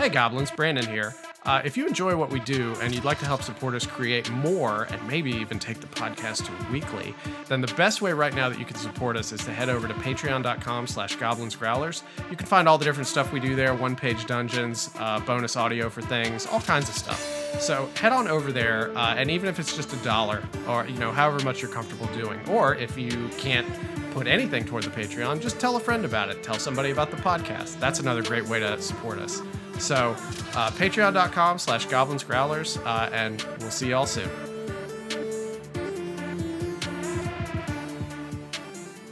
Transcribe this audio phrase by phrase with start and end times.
[0.00, 1.14] Hey Goblins, Brandon here.
[1.44, 4.30] Uh, if you enjoy what we do and you'd like to help support us create
[4.30, 7.14] more and maybe even take the podcast to weekly,
[7.48, 9.86] then the best way right now that you can support us is to head over
[9.86, 12.02] to patreon.com slash goblinsgrowlers.
[12.30, 15.90] You can find all the different stuff we do there, one-page dungeons, uh, bonus audio
[15.90, 17.20] for things, all kinds of stuff.
[17.60, 20.98] So head on over there, uh, and even if it's just a dollar or, you
[20.98, 23.68] know, however much you're comfortable doing, or if you can't
[24.12, 26.42] put anything toward the Patreon, just tell a friend about it.
[26.42, 27.78] Tell somebody about the podcast.
[27.78, 29.42] That's another great way to support us.
[29.80, 30.14] So,
[30.54, 34.28] uh, patreon.com slash goblins growlers, uh, and we'll see y'all soon.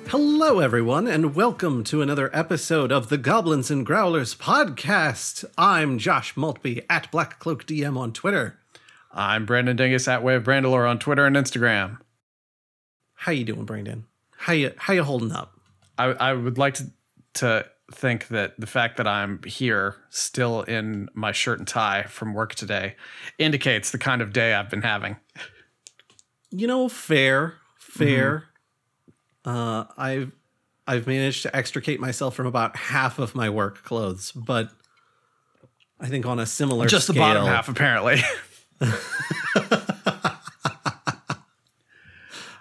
[0.09, 5.45] Hello, everyone, and welcome to another episode of the Goblins and Growlers podcast.
[5.57, 8.59] I'm Josh Maltby at Black Cloak DM on Twitter.
[9.11, 11.99] I'm Brandon Dingus at Way of Brandalore on Twitter and Instagram.
[13.15, 14.05] How you doing, Brandon?
[14.37, 15.59] How you how you holding up?
[15.97, 16.91] I, I would like to
[17.35, 22.35] to think that the fact that I'm here still in my shirt and tie from
[22.35, 22.97] work today
[23.39, 25.17] indicates the kind of day I've been having.
[26.51, 28.45] You know, fair, fair.
[29.45, 30.33] Uh, I've
[30.87, 34.71] I've managed to extricate myself from about half of my work clothes, but
[36.01, 38.21] I think on a similar Just the bottom half, apparently.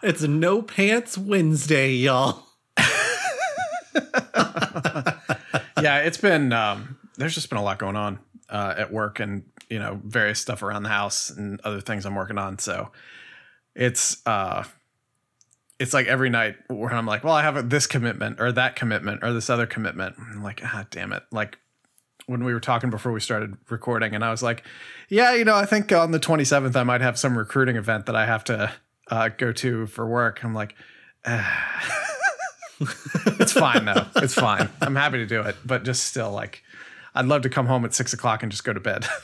[0.03, 2.46] It's no pants Wednesday, y'all.
[5.81, 9.43] yeah, it's been um, there's just been a lot going on uh, at work and
[9.69, 12.59] you know various stuff around the house and other things I'm working on.
[12.59, 12.91] So
[13.75, 14.63] it's uh,
[15.79, 19.23] it's like every night where I'm like, well, I have this commitment or that commitment
[19.23, 20.15] or this other commitment.
[20.17, 21.57] I'm like, ah, damn it, like.
[22.25, 24.65] When we were talking before we started recording, and I was like,
[25.07, 28.17] "Yeah, you know, I think on the 27th I might have some recruiting event that
[28.17, 28.73] I have to
[29.09, 30.75] uh, go to for work." I'm like,
[31.25, 32.03] ah.
[32.79, 34.05] it's fine though.
[34.17, 34.69] It's fine.
[34.81, 36.63] I'm happy to do it, but just still like,
[37.15, 39.05] I'd love to come home at six o'clock and just go to bed.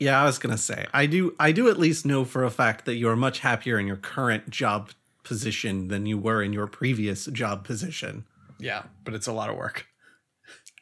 [0.00, 1.34] Yeah, I was gonna say I do.
[1.40, 3.96] I do at least know for a fact that you are much happier in your
[3.96, 4.90] current job
[5.24, 8.24] position than you were in your previous job position.
[8.60, 9.88] yeah, but it's a lot of work.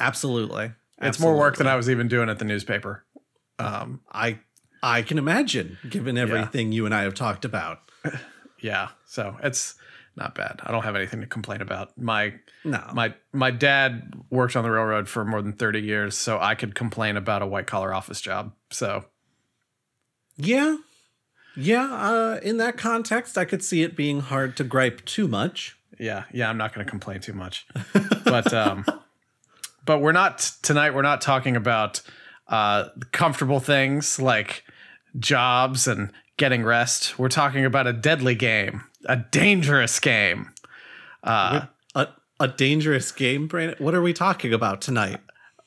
[0.01, 3.07] Absolutely, It's more work than I was even doing at the newspaper.
[3.59, 4.41] Um, I
[4.83, 7.91] I can imagine, given everything you and I have talked about.
[8.61, 9.77] yeah, so it's
[10.17, 10.61] not bad.
[10.63, 11.97] I don't have anything to complain about.
[11.99, 12.35] My
[12.65, 16.55] No, my my dad worked on the railroad for more than 30 years, so I
[16.55, 18.53] could complain about a white collar office job.
[18.71, 19.05] So
[20.37, 20.77] yeah,
[21.57, 21.93] yeah.
[21.93, 25.77] Uh, in that context, I could see it being hard to gripe too much.
[25.99, 27.67] yeah, yeah, I'm not going to complain too much.
[28.25, 28.85] but um
[29.85, 32.03] but we're not tonight we're not talking about
[32.49, 34.65] uh comfortable things like
[35.19, 37.19] jobs and getting rest.
[37.19, 40.51] We're talking about a deadly game, a dangerous game.
[41.25, 42.09] Uh A
[42.39, 43.77] a dangerous game, Brandon.
[43.79, 45.21] What are we talking about tonight?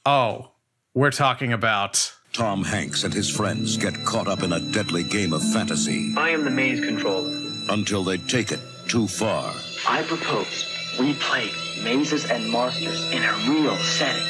[0.05, 0.51] oh,
[0.93, 5.33] we're talking about Tom Hanks and his friends get caught up in a deadly game
[5.33, 7.29] of fantasy I am the maze controller.
[7.69, 9.53] until they take it too far.
[9.87, 10.65] I propose
[10.99, 11.49] we play
[11.83, 14.25] mazes and monsters in a real setting.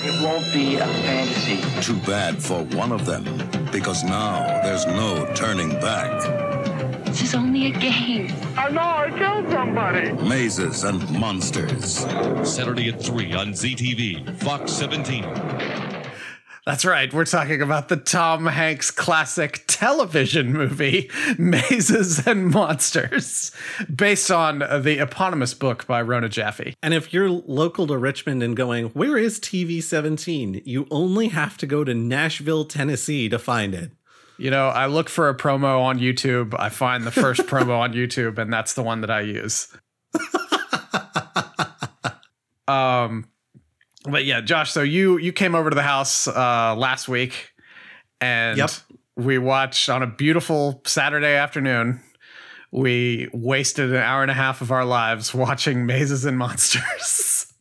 [0.00, 1.58] It won't be a fantasy.
[1.82, 3.24] Too bad for one of them,
[3.72, 6.12] because now there's no turning back.
[7.18, 8.32] This is only a game.
[8.56, 10.12] I know I killed somebody.
[10.12, 12.06] Mazes and monsters.
[12.48, 15.24] Saturday at 3 on ZTV, Fox 17.
[16.64, 17.12] That's right.
[17.12, 23.50] We're talking about the Tom Hanks classic television movie, Mazes and Monsters,
[23.92, 26.76] based on the eponymous book by Rona Jaffe.
[26.84, 30.62] And if you're local to Richmond and going, where is TV 17?
[30.64, 33.90] You only have to go to Nashville, Tennessee to find it.
[34.38, 37.92] You know, I look for a promo on YouTube, I find the first promo on
[37.92, 39.66] YouTube, and that's the one that I use.
[42.68, 43.26] um,
[44.04, 47.52] but yeah, Josh, so you you came over to the house uh last week
[48.20, 48.70] and Yep.
[49.16, 52.00] we watched on a beautiful Saturday afternoon.
[52.70, 57.24] We wasted an hour and a half of our lives watching Mazes and Monsters.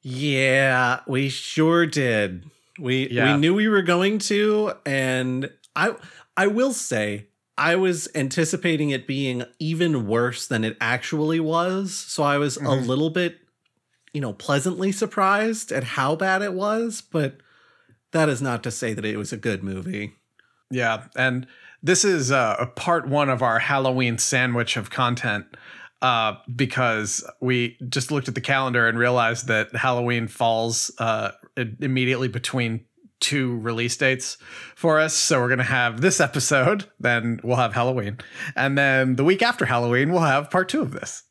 [0.00, 2.44] Yeah, we sure did.
[2.78, 3.34] We Yeah.
[3.34, 5.94] we knew we were going to, and I
[6.36, 11.94] I will say I was anticipating it being even worse than it actually was.
[11.94, 12.86] So I was a Mhm.
[12.86, 13.38] little bit,
[14.12, 17.38] you know, pleasantly surprised at how bad it was, but
[18.12, 20.12] that is not to say that it was a good movie.
[20.70, 21.46] Yeah, and
[21.82, 25.46] this is uh, a part one of our Halloween sandwich of content
[26.00, 31.32] uh, because we just looked at the calendar and realized that Halloween falls uh,
[31.80, 32.84] immediately between
[33.20, 34.36] two release dates
[34.74, 35.14] for us.
[35.14, 38.18] So we're going to have this episode, then we'll have Halloween.
[38.54, 41.24] And then the week after Halloween, we'll have part two of this.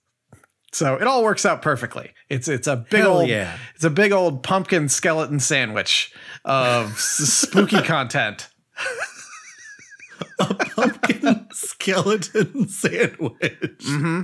[0.73, 2.11] So it all works out perfectly.
[2.29, 3.57] It's it's a big Hell old yeah.
[3.73, 6.13] it's a big old pumpkin skeleton sandwich
[6.43, 8.49] of spooky content.
[10.39, 13.79] a Pumpkin skeleton sandwich.
[13.79, 14.21] Mm-hmm.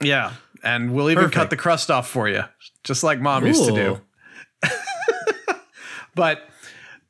[0.00, 0.32] Yeah,
[0.62, 2.42] and we'll even cut the crust off for you,
[2.84, 4.00] just like mom used to do.
[6.18, 6.42] But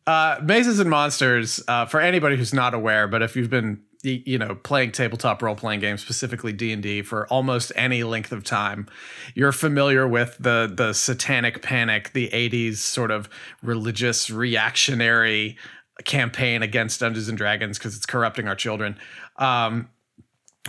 [0.07, 4.39] uh, Mazes and Monsters, uh, for anybody who's not aware, but if you've been you
[4.39, 8.45] know playing tabletop role playing games, specifically D and D, for almost any length of
[8.45, 8.87] time,
[9.35, 13.29] you're familiar with the the Satanic Panic, the '80s sort of
[13.63, 15.57] religious reactionary
[16.05, 18.97] campaign against Dungeons and Dragons because it's corrupting our children.
[19.37, 19.89] Um,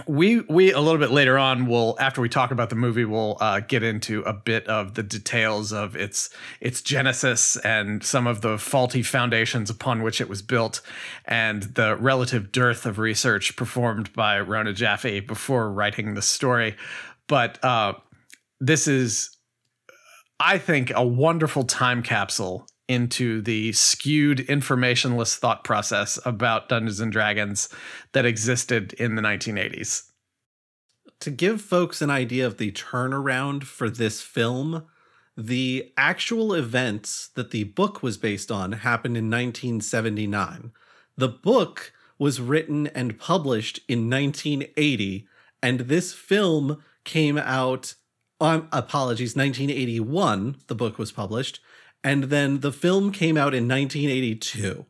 [0.08, 3.38] we we a little bit later on will after we talk about the movie we'll
[3.40, 6.30] uh, get into a bit of the details of its
[6.62, 10.82] its genesis and some of the faulty foundations upon which it was built
[11.26, 16.76] and the relative dearth of research performed by Rona Jaffe before writing the story.
[17.28, 17.94] But uh,
[18.60, 19.36] this is
[20.40, 27.12] I think a wonderful time capsule into the skewed informationless thought process about Dungeons and
[27.12, 27.70] Dragons
[28.12, 30.10] that existed in the 1980s.
[31.20, 34.86] to give folks an idea of the turnaround for this film,
[35.38, 40.72] the actual events that the book was based on happened in 1979.
[41.18, 45.28] The book was written and published in 1980,
[45.64, 47.96] and this film came out.
[48.42, 50.58] Um, apologies, 1981.
[50.68, 51.60] The book was published,
[52.04, 54.86] and then the film came out in 1982.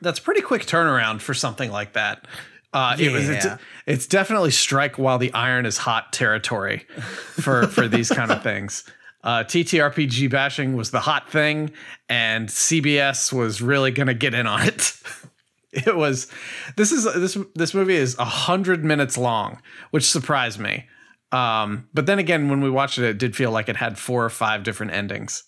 [0.00, 2.26] That's pretty quick turnaround for something like that.
[2.72, 3.46] Uh, it was it's,
[3.86, 8.84] it's definitely strike while the iron is hot territory for for these kind of things.
[9.22, 11.72] Uh, TTRPG bashing was the hot thing,
[12.08, 14.94] and CBS was really going to get in on it.
[15.72, 16.28] it was
[16.76, 19.60] this is this this movie is a hundred minutes long,
[19.90, 20.86] which surprised me.
[21.32, 24.24] Um, but then again, when we watched it, it did feel like it had four
[24.24, 25.44] or five different endings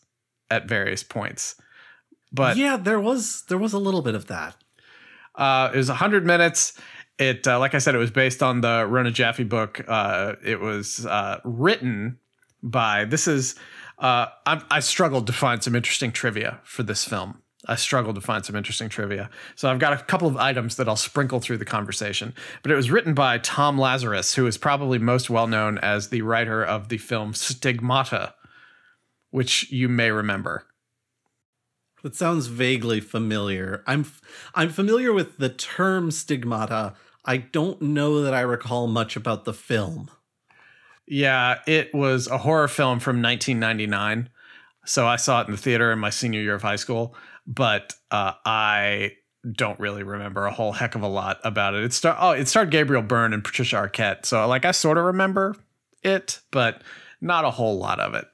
[0.50, 1.56] at various points.
[2.32, 4.56] But yeah, there was there was a little bit of that.
[5.34, 6.79] uh, it was 100 minutes.
[7.19, 9.84] It, uh, like I said, it was based on the Rona Jaffe book.
[9.87, 12.19] Uh, it was uh, written
[12.62, 13.55] by, this is,
[13.99, 17.42] uh, I, I struggled to find some interesting trivia for this film.
[17.69, 19.31] I struggled to find some interesting trivia.
[19.55, 22.35] So I've got a couple of items that I'll sprinkle through the conversation.
[22.62, 26.23] But it was written by Tom Lazarus, who is probably most well known as the
[26.23, 28.35] writer of the film Stigmata,
[29.31, 30.67] which you may remember.
[32.03, 33.85] That sounds vaguely familiar.
[33.87, 34.06] I'm
[34.55, 36.94] I'm familiar with the term stigmata.
[37.25, 40.11] I don't know that I recall much about the film.
[41.06, 44.31] Yeah, it was a horror film from 1999.
[44.85, 47.14] So I saw it in the theater in my senior year of high school,
[47.47, 49.12] but uh, I
[49.50, 51.85] don't really remember a whole heck of a lot about it.
[51.85, 54.25] It star oh, it starred Gabriel Byrne and Patricia Arquette.
[54.27, 55.56] So like I sort of remember
[56.03, 56.83] it, but
[57.21, 58.27] not a whole lot of it.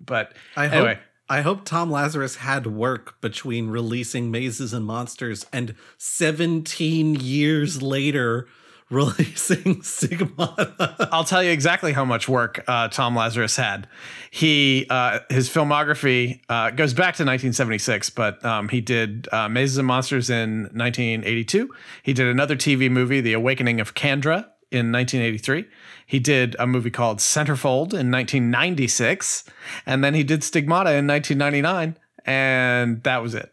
[0.00, 0.98] But I hope anyway,
[1.28, 8.48] I hope Tom Lazarus had work between releasing Mazes and Monsters and 17 years later
[8.90, 11.08] releasing Stigmata.
[11.12, 13.88] I'll tell you exactly how much work uh, Tom Lazarus had.
[14.30, 19.78] He uh, his filmography uh, goes back to 1976, but um, he did uh, Mazes
[19.78, 21.70] and Monsters in 1982.
[22.02, 25.66] He did another TV movie, The Awakening of Candra, in 1983.
[26.06, 29.44] He did a movie called Centerfold in 1996,
[29.86, 33.52] and then he did Stigmata in 1999, and that was it.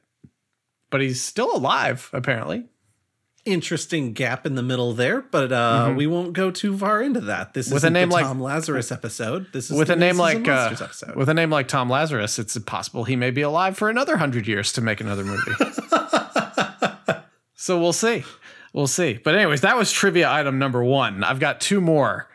[0.90, 2.66] But he's still alive, apparently.
[3.48, 7.54] Interesting gap in the middle there, but uh, we won't go too far into that.
[7.54, 7.74] This Mm-hmm.
[7.76, 9.48] With is a name the like- Tom Lazarus episode.
[9.54, 10.76] This is with the a name like uh,
[11.16, 14.48] with a name like Tom Lazarus, it's possible he may be alive for another hundred
[14.48, 15.52] years to make another movie.
[17.56, 18.24] so we'll see,
[18.74, 19.20] we'll see.
[19.24, 21.24] But anyways, that was trivia item number one.
[21.24, 22.28] I've got two more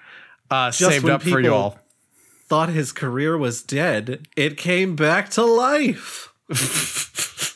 [0.51, 1.79] uh, saved up for you all.
[2.49, 4.27] Thought his career was dead.
[4.37, 6.33] It came back to life.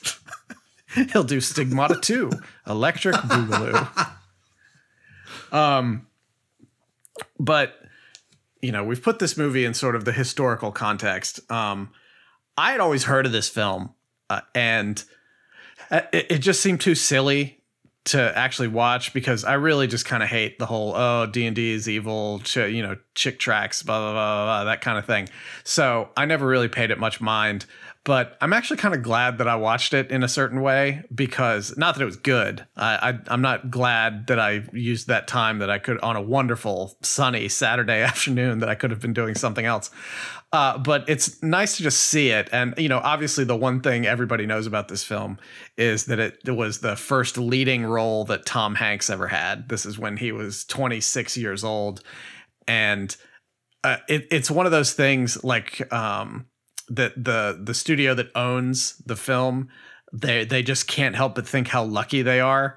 [1.13, 2.31] He'll do Stigmata 2,
[2.67, 4.13] Electric Boogaloo.
[5.53, 6.09] Um,
[7.39, 7.81] but
[8.61, 11.41] you know, we've put this movie in sort of the historical context.
[11.51, 11.91] Um,
[12.57, 13.95] I had always heard of this film,
[14.29, 15.03] uh, and
[15.91, 17.63] uh, it, it just seemed too silly
[18.07, 21.55] to actually watch because I really just kind of hate the whole oh D and
[21.55, 24.99] D is evil, ch- you know, chick tracts, blah, blah blah blah blah that kind
[24.99, 25.29] of thing.
[25.65, 27.67] So I never really paid it much mind.
[28.07, 31.77] But I'm actually kind of glad that I watched it in a certain way because
[31.77, 32.65] not that it was good.
[32.77, 36.23] I, I I'm not glad that I used that time that I could on a
[36.23, 39.91] wonderful sunny Saturday afternoon that I could have been doing something else.
[40.53, 42.49] Uh, but it's nice to just see it.
[42.53, 45.39] And, you know, obviously, the one thing everybody knows about this film
[45.77, 49.69] is that it, it was the first leading role that Tom Hanks ever had.
[49.69, 52.03] This is when he was 26 years old.
[52.69, 53.17] and
[53.83, 56.47] uh, it, it's one of those things like um,
[56.89, 59.69] that the the studio that owns the film
[60.13, 62.77] they they just can't help but think how lucky they are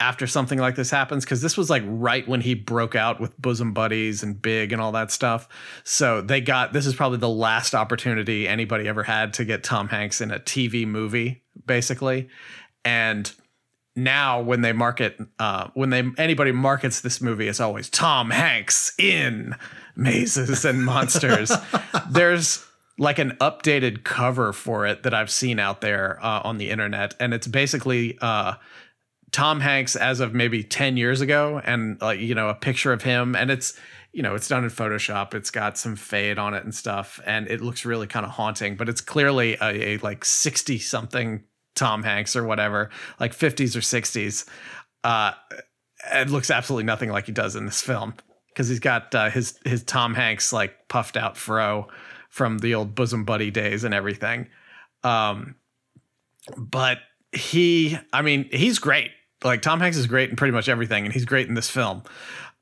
[0.00, 3.36] after something like this happens because this was like right when he broke out with
[3.40, 5.48] bosom buddies and big and all that stuff.
[5.82, 9.88] So they got this is probably the last opportunity anybody ever had to get tom
[9.88, 12.28] hanks in a tv movie basically.
[12.84, 13.30] And
[13.96, 18.92] now when they market uh, when they anybody markets this movie it's always tom hanks
[18.98, 19.56] in
[19.96, 21.50] mazes and monsters.
[22.10, 22.64] There's
[22.98, 27.14] like an updated cover for it that i've seen out there uh, on the internet.
[27.20, 28.54] And it's basically uh,
[29.30, 33.02] tom hanks as of maybe 10 years ago and like you know a picture of
[33.02, 33.34] him.
[33.36, 33.78] And it's
[34.12, 35.34] you know it's done in photoshop.
[35.34, 37.20] It's got some fade on it and stuff.
[37.24, 41.44] And it looks really kind of haunting but it's clearly a, a like 60 something
[41.78, 42.90] Tom Hanks or whatever,
[43.20, 44.48] like 50s or 60s.
[45.04, 45.32] Uh,
[46.12, 48.14] it looks absolutely nothing like he does in this film
[48.48, 51.86] because he's got uh, his his Tom Hanks like puffed out fro
[52.28, 54.48] from the old bosom buddy days and everything.
[55.02, 55.56] Um,
[56.56, 56.98] but
[57.32, 59.10] he, I mean, he's great.
[59.44, 62.02] Like Tom Hanks is great in pretty much everything, and he's great in this film.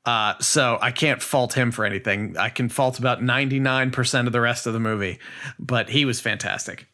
[0.05, 2.37] Uh, so I can't fault him for anything.
[2.37, 5.19] I can fault about 99% of the rest of the movie,
[5.59, 6.87] but he was fantastic.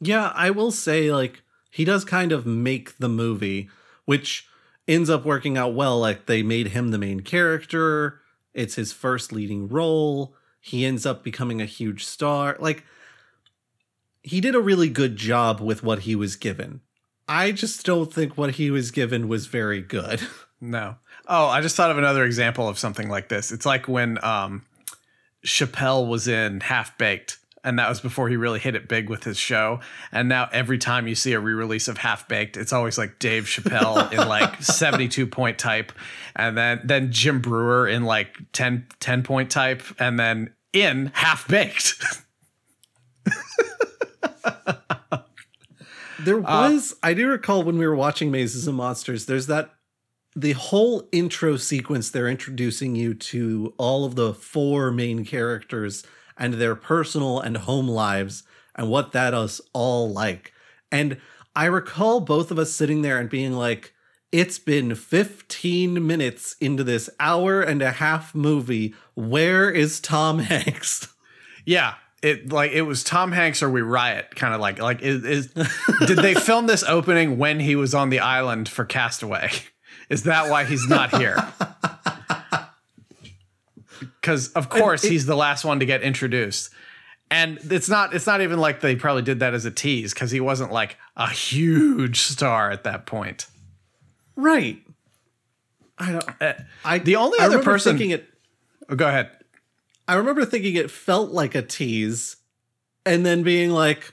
[0.00, 3.68] Yeah, I will say like he does kind of make the movie,
[4.06, 4.48] which
[4.88, 5.98] ends up working out well.
[5.98, 8.20] Like they made him the main character.
[8.54, 10.34] It's his first leading role.
[10.60, 12.56] He ends up becoming a huge star.
[12.60, 12.84] Like
[14.22, 16.82] he did a really good job with what he was given.
[17.26, 20.20] I just don't think what he was given was very good.
[20.62, 20.96] No.
[21.26, 23.50] Oh, I just thought of another example of something like this.
[23.50, 24.66] It's like when um
[25.42, 29.24] Chappelle was in Half Baked and that was before he really hit it big with
[29.24, 29.80] his show.
[30.12, 33.44] And now every time you see a re-release of Half Baked, it's always like Dave
[33.44, 35.92] Chappelle in like 72 point type,
[36.36, 41.48] and then then Jim Breuer in like 10, 10 point type, and then in Half
[41.48, 41.94] Baked.
[46.24, 49.74] There uh, was, I do recall when we were watching Mazes and Monsters, there's that
[50.36, 56.04] the whole intro sequence they're introducing you to all of the four main characters
[56.40, 58.42] and their personal and home lives
[58.74, 60.52] and what that is all like.
[60.90, 61.18] And
[61.54, 63.92] I recall both of us sitting there and being like,
[64.32, 68.94] it's been 15 minutes into this hour and a half movie.
[69.14, 71.12] Where is Tom Hanks?
[71.64, 71.94] yeah.
[72.22, 75.54] It like it was Tom Hanks or we riot kind of like like is, is
[76.06, 79.50] did they film this opening when he was on the island for Castaway?
[80.10, 81.36] Is that why he's not here?
[84.20, 86.70] Because of course it- he's the last one to get introduced
[87.30, 90.30] and it's not it's not even like they probably did that as a tease because
[90.30, 93.46] he wasn't like a huge star at that point
[94.36, 94.78] Right.
[95.98, 96.24] I don't.
[96.40, 98.26] Eh, I the only I other person- thinking it.
[98.88, 99.30] oh, go ahead
[100.08, 102.36] I remember thinking it felt like a tease,
[103.06, 104.12] and then being like,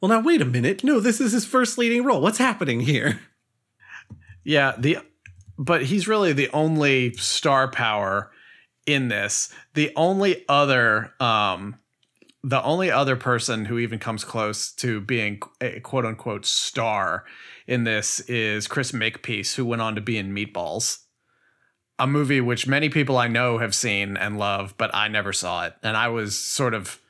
[0.00, 0.84] "Well, now wait a minute.
[0.84, 2.20] No, this is his first leading role.
[2.20, 3.20] What's happening here?"
[4.44, 4.98] yeah the
[5.58, 8.30] but he's really the only star power
[8.86, 11.76] in this the only other um
[12.44, 17.24] the only other person who even comes close to being a quote unquote star
[17.66, 21.04] in this is Chris Makepeace, who went on to be in Meatballs,
[21.98, 25.66] a movie which many people I know have seen and love, but I never saw
[25.66, 25.74] it.
[25.82, 27.00] And I was sort of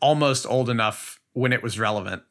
[0.00, 2.22] almost old enough when it was relevant.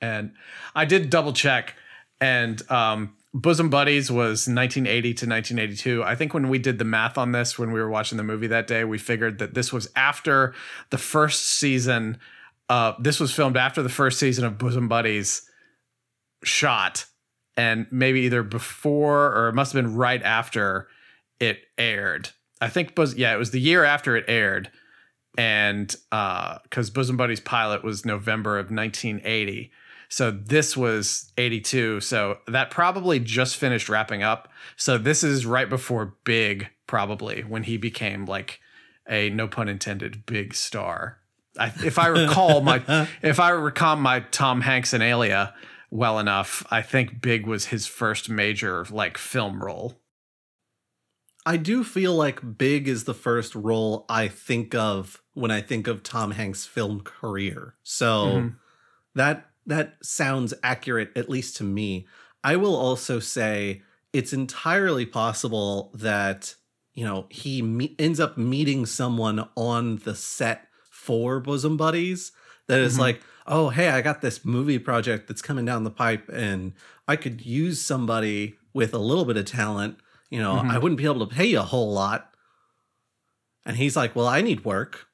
[0.00, 0.34] And
[0.74, 1.74] I did double check,
[2.20, 6.04] and um, Bosom Buddies was 1980 to 1982.
[6.04, 8.46] I think when we did the math on this, when we were watching the movie
[8.46, 10.54] that day, we figured that this was after
[10.90, 12.18] the first season.
[12.68, 15.50] Uh, this was filmed after the first season of Bosom Buddies
[16.44, 17.06] shot,
[17.56, 20.86] and maybe either before or it must have been right after
[21.40, 22.30] it aired.
[22.60, 24.70] I think, Bos- yeah, it was the year after it aired,
[25.36, 29.72] and because Bosom Buddies pilot was November of 1980.
[30.14, 31.98] So this was 82.
[31.98, 34.48] So that probably just finished wrapping up.
[34.76, 38.60] So this is right before Big, probably, when he became like
[39.10, 41.18] a no pun intended big star.
[41.58, 45.52] I, if I recall my if I recall my Tom Hanks and Alia
[45.90, 50.00] well enough, I think Big was his first major like film role.
[51.44, 55.88] I do feel like Big is the first role I think of when I think
[55.88, 57.74] of Tom Hanks' film career.
[57.82, 58.54] So Mhm.
[59.16, 62.06] that that sounds accurate at least to me.
[62.42, 66.54] I will also say it's entirely possible that
[66.94, 72.32] you know he me- ends up meeting someone on the set for Bosom Buddies
[72.66, 73.00] that is Mhm.
[73.00, 76.72] like, "Oh, hey, I got this movie project that's coming down the pipe and
[77.08, 79.98] I could use somebody with a little bit of talent
[80.30, 82.34] You know, I wouldn't be able to pay you a whole lot.
[83.64, 85.06] And he's like, Well, I need work.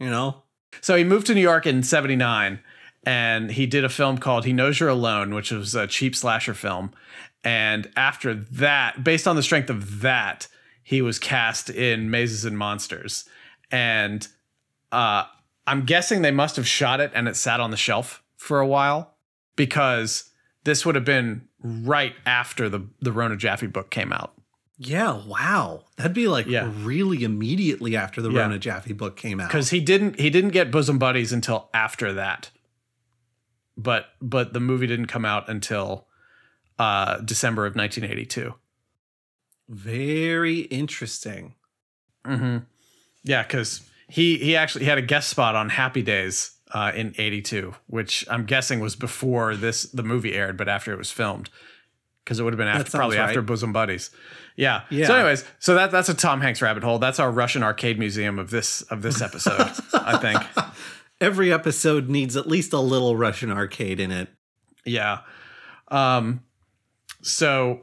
[0.00, 0.42] You know,
[0.80, 2.58] So he moved to New York in 79
[3.06, 6.54] and he did a film called He Knows You're Alone, which was a cheap slasher
[6.54, 6.92] film.
[7.42, 10.48] And after that, based on the strength of that,
[10.82, 13.28] he was cast in Mazes and Monsters.
[13.70, 14.26] And
[14.92, 15.24] uh,
[15.66, 18.66] I'm guessing they must have shot it and it sat on the shelf for a
[18.66, 19.14] while
[19.56, 20.30] because
[20.64, 24.32] this would have been right after the, the Rona Jaffe book came out.
[24.78, 25.84] yeah, wow.
[25.96, 26.70] That'd be like Yeah.
[26.82, 28.40] really immediately after the Yeah.
[28.42, 29.48] Rona Jaffe book came out.
[29.48, 32.50] because he didn't he didn't get bosom buddies until after that
[33.76, 36.06] but but the movie didn't come out until
[36.78, 38.54] uh december of 1982
[39.68, 41.54] Very interesting.
[42.24, 42.58] mm-hmm.
[43.22, 47.14] yeah because he he actually he had a guest spot on happy days uh in
[47.16, 51.50] 82 which i'm guessing was before this the movie aired but after it was filmed
[52.24, 54.10] because it would have been after probably after bosom buddies
[54.56, 54.82] yeah.
[54.88, 55.06] Yeah.
[55.08, 58.38] so anyways so that that's a tom hanks rabbit hole that's our russian arcade museum
[58.38, 60.40] of this of this episode i think
[61.20, 64.28] Every episode needs at least a little Russian arcade in it.
[64.84, 65.20] Yeah.
[65.88, 66.42] Um
[67.22, 67.82] so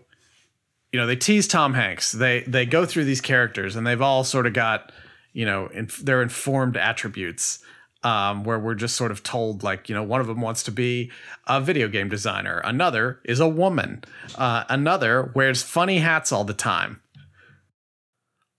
[0.92, 2.12] you know, they tease Tom Hanks.
[2.12, 4.92] They they go through these characters and they've all sort of got,
[5.34, 7.60] you know, in, their informed attributes.
[8.04, 10.72] Um, where we're just sort of told, like, you know, one of them wants to
[10.72, 11.12] be
[11.46, 12.60] a video game designer.
[12.66, 14.04] Another is a woman.
[14.36, 17.00] Uh, another wears funny hats all the time.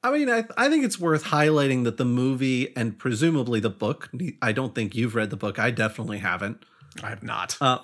[0.05, 4.11] I mean, I, I think it's worth highlighting that the movie and presumably the book,
[4.41, 5.59] I don't think you've read the book.
[5.59, 6.65] I definitely haven't.
[7.03, 7.57] I have not.
[7.61, 7.79] Uh,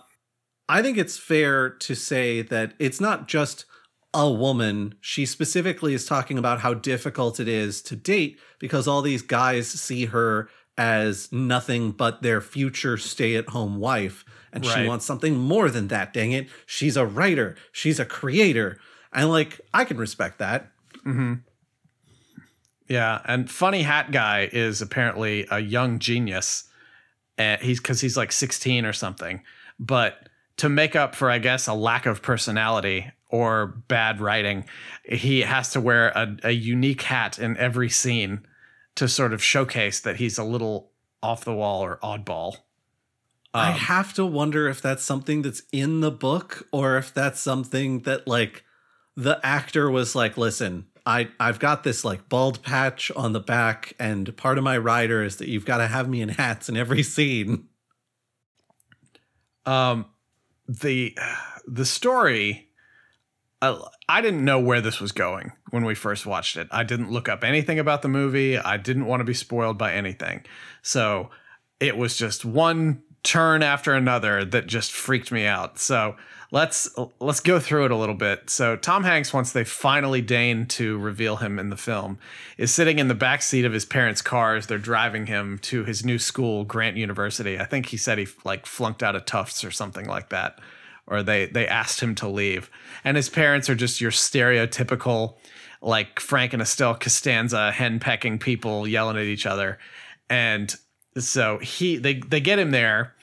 [0.69, 3.65] I think it's fair to say that it's not just
[4.13, 4.95] a woman.
[5.01, 9.69] She specifically is talking about how difficult it is to date because all these guys
[9.69, 14.25] see her as nothing but their future stay at home wife.
[14.53, 16.49] And she wants something more than that, dang it.
[16.67, 18.79] She's a writer, she's a creator.
[19.13, 20.73] And like, I can respect that.
[22.89, 26.65] Yeah, and funny hat guy is apparently a young genius.
[27.37, 29.43] And he's because he's like 16 or something.
[29.79, 34.65] But to make up for, I guess, a lack of personality or bad writing,
[35.05, 38.47] he has to wear a, a unique hat in every scene
[38.97, 40.91] to sort of showcase that he's a little
[41.23, 42.57] off the wall or oddball.
[43.55, 47.41] I Um, have to wonder if that's something that's in the book or if that's
[47.41, 48.65] something that like
[49.17, 53.95] the actor was like, listen, I I've got this like bald patch on the back,
[53.99, 56.77] and part of my rider is that you've got to have me in hats in
[56.77, 57.67] every scene.
[59.65, 60.07] um
[60.69, 61.17] the
[61.67, 62.69] the story
[63.63, 66.69] uh, i didn't know where this was going when we first watched it.
[66.71, 68.59] I didn't look up anything about the movie.
[68.59, 70.45] I didn't want to be spoiled by anything.
[70.83, 71.31] So
[71.81, 75.79] it was just one turn after another that just freaked me out.
[75.79, 76.17] So
[76.51, 76.89] let's
[77.21, 78.51] let's go through it a little bit.
[78.51, 82.19] So tom hanks once they finally deign to reveal him in the film
[82.57, 86.05] is sitting in the back seat of his parents cars they're driving him to his
[86.05, 87.59] new school grant university.
[87.59, 90.59] I think he said he like flunked out of tufts or something like that
[91.07, 92.71] or they they asked him to leave.
[93.05, 95.37] And his parents are just your stereotypical
[95.81, 99.79] like frank and estelle costanza hen pecking people yelling at each other.
[100.31, 100.75] And
[101.19, 103.15] so he they they get him there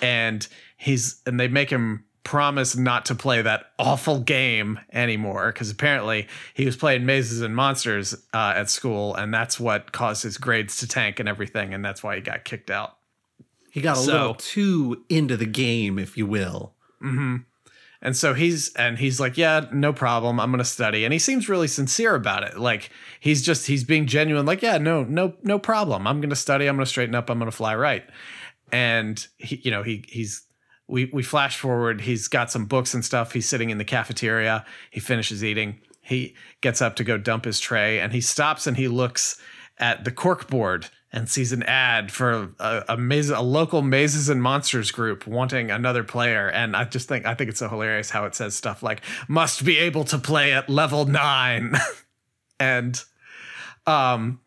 [0.00, 5.70] and he's and they make him promise not to play that awful game anymore because
[5.70, 10.36] apparently he was playing mazes and monsters uh, at school and that's what caused his
[10.38, 12.96] grades to tank and everything and that's why he got kicked out
[13.70, 16.74] He got a So- little too into the game, if you will.
[18.02, 20.40] And so he's and he's like, yeah, no problem.
[20.40, 21.04] I'm gonna study.
[21.04, 22.58] And he seems really sincere about it.
[22.58, 22.88] Like
[23.20, 24.46] he's just he's being genuine.
[24.46, 26.06] Like, yeah, no, no, no problem.
[26.06, 26.66] I'm gonna study.
[26.66, 27.28] I'm gonna straighten up.
[27.28, 28.04] I'm gonna fly right.
[28.72, 30.46] And he, you know, he he's
[30.90, 32.02] we we flash forward.
[32.02, 33.32] He's got some books and stuff.
[33.32, 34.64] He's sitting in the cafeteria.
[34.90, 35.80] He finishes eating.
[36.02, 39.40] He gets up to go dump his tray, and he stops and he looks
[39.78, 44.28] at the cork board and sees an ad for a, a maze, a local mazes
[44.28, 46.48] and monsters group wanting another player.
[46.48, 49.64] And I just think I think it's so hilarious how it says stuff like "must
[49.64, 51.74] be able to play at level nine.
[52.60, 53.02] and
[53.86, 54.40] um,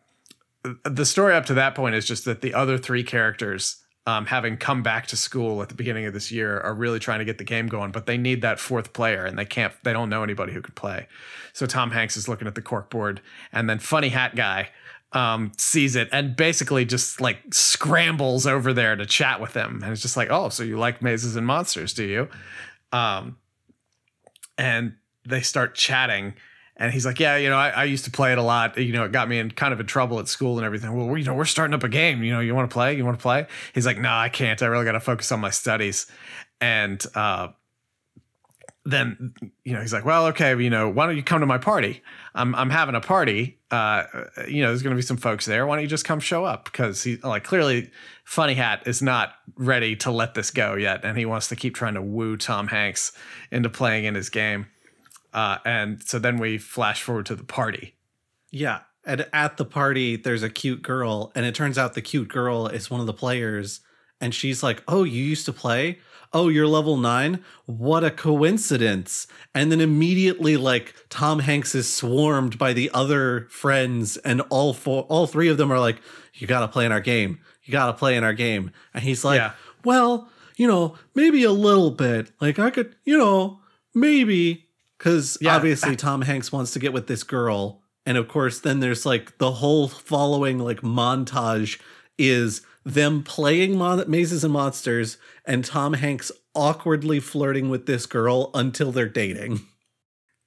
[0.84, 3.83] the story up to that point is just that the other three characters.
[4.06, 7.20] Um, having come back to school at the beginning of this year, are really trying
[7.20, 9.72] to get the game going, but they need that fourth player, and they can't.
[9.82, 11.06] They don't know anybody who could play.
[11.54, 14.68] So Tom Hanks is looking at the cork board, and then Funny Hat Guy
[15.14, 19.80] um, sees it and basically just like scrambles over there to chat with him.
[19.82, 22.28] And it's just like, oh, so you like mazes and monsters, do you?
[22.92, 23.38] Um,
[24.58, 26.34] and they start chatting.
[26.76, 28.76] And he's like, yeah, you know, I, I used to play it a lot.
[28.76, 30.92] You know, it got me in kind of in trouble at school and everything.
[30.96, 32.22] Well, we- you know, we're starting up a game.
[32.24, 32.96] You know, you want to play?
[32.96, 33.46] You want to play?
[33.74, 34.60] He's like, no, I can't.
[34.60, 36.06] I really got to focus on my studies.
[36.60, 37.48] And uh,
[38.86, 39.32] then
[39.64, 42.02] you know he's like, well, okay, you know, why don't you come to my party?
[42.34, 43.58] I'm I'm having a party.
[43.70, 44.04] Uh,
[44.46, 45.66] you know, there's going to be some folks there.
[45.66, 46.66] Why don't you just come show up?
[46.66, 47.90] Because he like clearly,
[48.24, 51.74] Funny Hat is not ready to let this go yet, and he wants to keep
[51.74, 53.12] trying to woo Tom Hanks
[53.50, 54.66] into playing in his game.
[55.34, 57.96] Uh, and so then we flash forward to the party.
[58.50, 58.80] Yeah.
[59.04, 62.68] And at the party, there's a cute girl, and it turns out the cute girl
[62.68, 63.80] is one of the players.
[64.20, 65.98] And she's like, Oh, you used to play?
[66.32, 67.44] Oh, you're level nine?
[67.66, 69.26] What a coincidence.
[69.54, 75.02] And then immediately, like, Tom Hanks is swarmed by the other friends, and all four,
[75.04, 76.00] all three of them are like,
[76.34, 77.40] You gotta play in our game.
[77.64, 78.70] You gotta play in our game.
[78.94, 79.52] And he's like, Yeah.
[79.84, 82.30] Well, you know, maybe a little bit.
[82.40, 83.60] Like, I could, you know,
[83.94, 84.63] maybe.
[85.04, 85.54] Because Yeah.
[85.54, 87.82] obviously, Tom Hanks wants to get with this girl.
[88.06, 91.78] And of course, then there's like the whole following like montage
[92.18, 98.50] is them playing mon- mazes and monsters and Tom Hanks awkwardly flirting with this girl
[98.54, 99.60] until they're dating.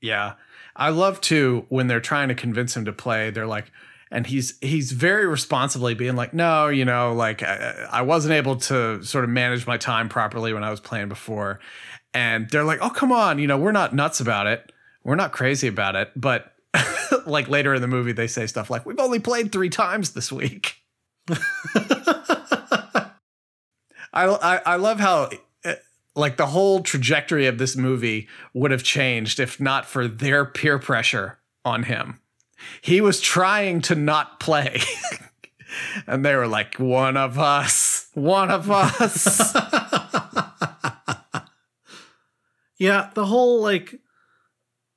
[0.02, 0.34] Yeah.
[0.76, 3.72] I love too when they're trying to convince him to play, they're like,
[4.12, 8.56] and he's he's very responsibly being like, no, you know, like I, I wasn't able
[8.58, 11.60] to sort of manage my time properly when I was playing before.
[12.14, 14.72] And they're like, oh, come on, you know, we're not nuts about it.
[15.04, 16.12] We're not crazy about it.
[16.16, 16.54] But
[17.26, 20.32] like later in the movie, they say stuff like, we've only played three times this
[20.32, 20.76] week.
[24.14, 25.30] I, I, I love how
[25.64, 25.74] uh,
[26.16, 30.80] like the whole trajectory of this movie would have changed if not for their peer
[30.80, 32.20] pressure on him.
[32.82, 34.82] He was trying to not play.
[36.08, 39.54] and they were like, one of us, one of us.
[42.78, 44.00] Yeah, the whole like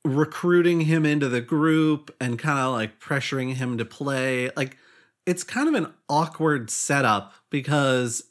[0.05, 4.77] recruiting him into the group and kind of like pressuring him to play, like
[5.27, 8.25] it's kind of an awkward setup because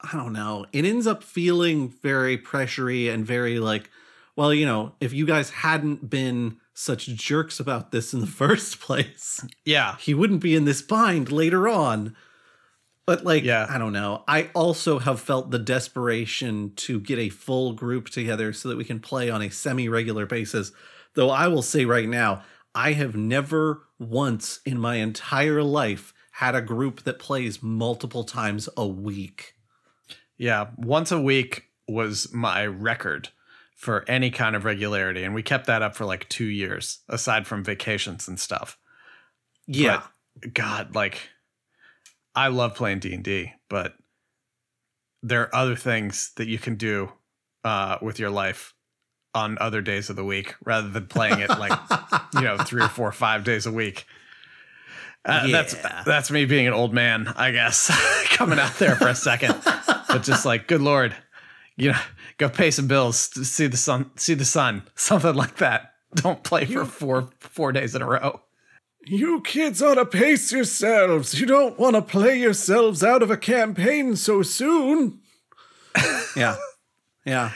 [0.00, 3.90] I don't know, it ends up feeling very pressury and very like,
[4.36, 8.80] well, you know, if you guys hadn't been such jerks about this in the first
[8.80, 9.96] place, yeah.
[9.98, 12.16] he wouldn't be in this bind later on.
[13.06, 13.66] But like, Yeah.
[13.68, 14.24] I don't know.
[14.28, 18.84] I also have felt the desperation to get a full group together so that we
[18.84, 20.72] can play on a semi-regular basis.
[21.14, 26.54] Though I will say right now, I have never once in my entire life had
[26.54, 29.54] a group that plays multiple times a week.
[30.38, 30.68] Yeah.
[30.76, 33.28] Once a week was my record
[33.76, 35.24] for any kind of regularity.
[35.24, 38.78] And we kept that up for like two years, aside from vacations and stuff.
[39.66, 40.02] Yeah.
[40.40, 41.28] But God, like
[42.34, 43.94] I love playing D and D, but
[45.22, 47.12] there are other things that you can do
[47.64, 48.74] uh, with your life
[49.34, 51.78] on other days of the week rather than playing it like
[52.34, 54.04] you know three or four or five days a week.
[55.24, 56.02] Uh, That's Yeah.
[56.04, 57.90] that's me being an old man, I guess,
[58.30, 59.54] coming out there for a second.
[60.08, 61.14] but just like, good lord,
[61.76, 61.98] you know,
[62.38, 63.18] go pay some bills,
[63.48, 65.92] see the sun, see the sun, something like that.
[66.16, 68.40] Don't play for four four days in a row.
[69.04, 71.38] You kids ought to pace yourselves.
[71.38, 75.20] You don't want to play yourselves out of a campaign so soon.
[76.36, 76.56] yeah.
[77.24, 77.50] Yeah.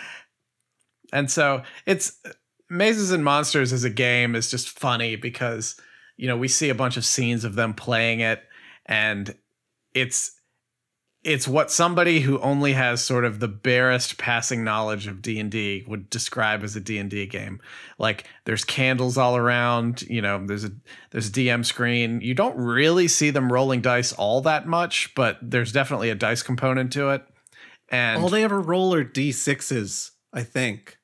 [1.13, 2.21] And so it's
[2.69, 5.77] Mazes and Monsters as a game is just funny because
[6.17, 8.43] you know we see a bunch of scenes of them playing it
[8.87, 9.35] and
[9.95, 10.36] it's
[11.27, 16.09] it's what somebody who only has sort of the barest passing knowledge of D&D would
[16.09, 17.61] describe as a D&D game.
[17.99, 20.71] Like there's candles all around, you know, there's a
[21.11, 22.21] there's a DM screen.
[22.21, 26.45] You don't really see them rolling dice all that much, but there's definitely a dice
[26.45, 27.25] component to it.
[27.89, 30.97] And All they ever roll are D6s, I think.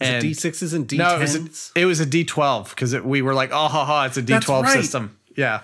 [0.00, 0.96] Is And- it D6s and D10s?
[0.98, 1.34] No, it was
[1.74, 4.46] a, it was a D12 because we were like, oh, ha, ha, it's a That's
[4.46, 4.72] D12 right.
[4.72, 5.18] system.
[5.36, 5.60] Yeah.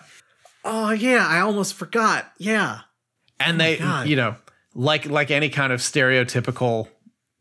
[0.62, 1.26] oh, yeah.
[1.26, 2.30] I almost forgot.
[2.36, 2.80] Yeah.
[3.46, 4.08] And my they, God.
[4.08, 4.36] you know,
[4.74, 6.88] like like any kind of stereotypical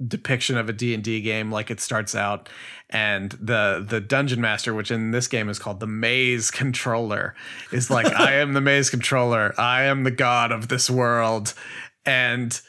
[0.06, 2.50] depiction of a D&D game like it starts out
[2.90, 7.36] and the the dungeon master which in this game is called the maze controller
[7.72, 11.54] is like I am the maze controller I am the god of this world
[12.04, 12.60] and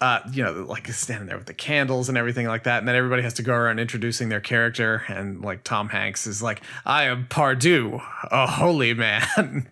[0.00, 2.78] uh, you know, like standing there with the candles and everything like that.
[2.78, 5.04] And then everybody has to go around introducing their character.
[5.06, 9.70] And like Tom Hanks is like, I am Pardieu, a holy man.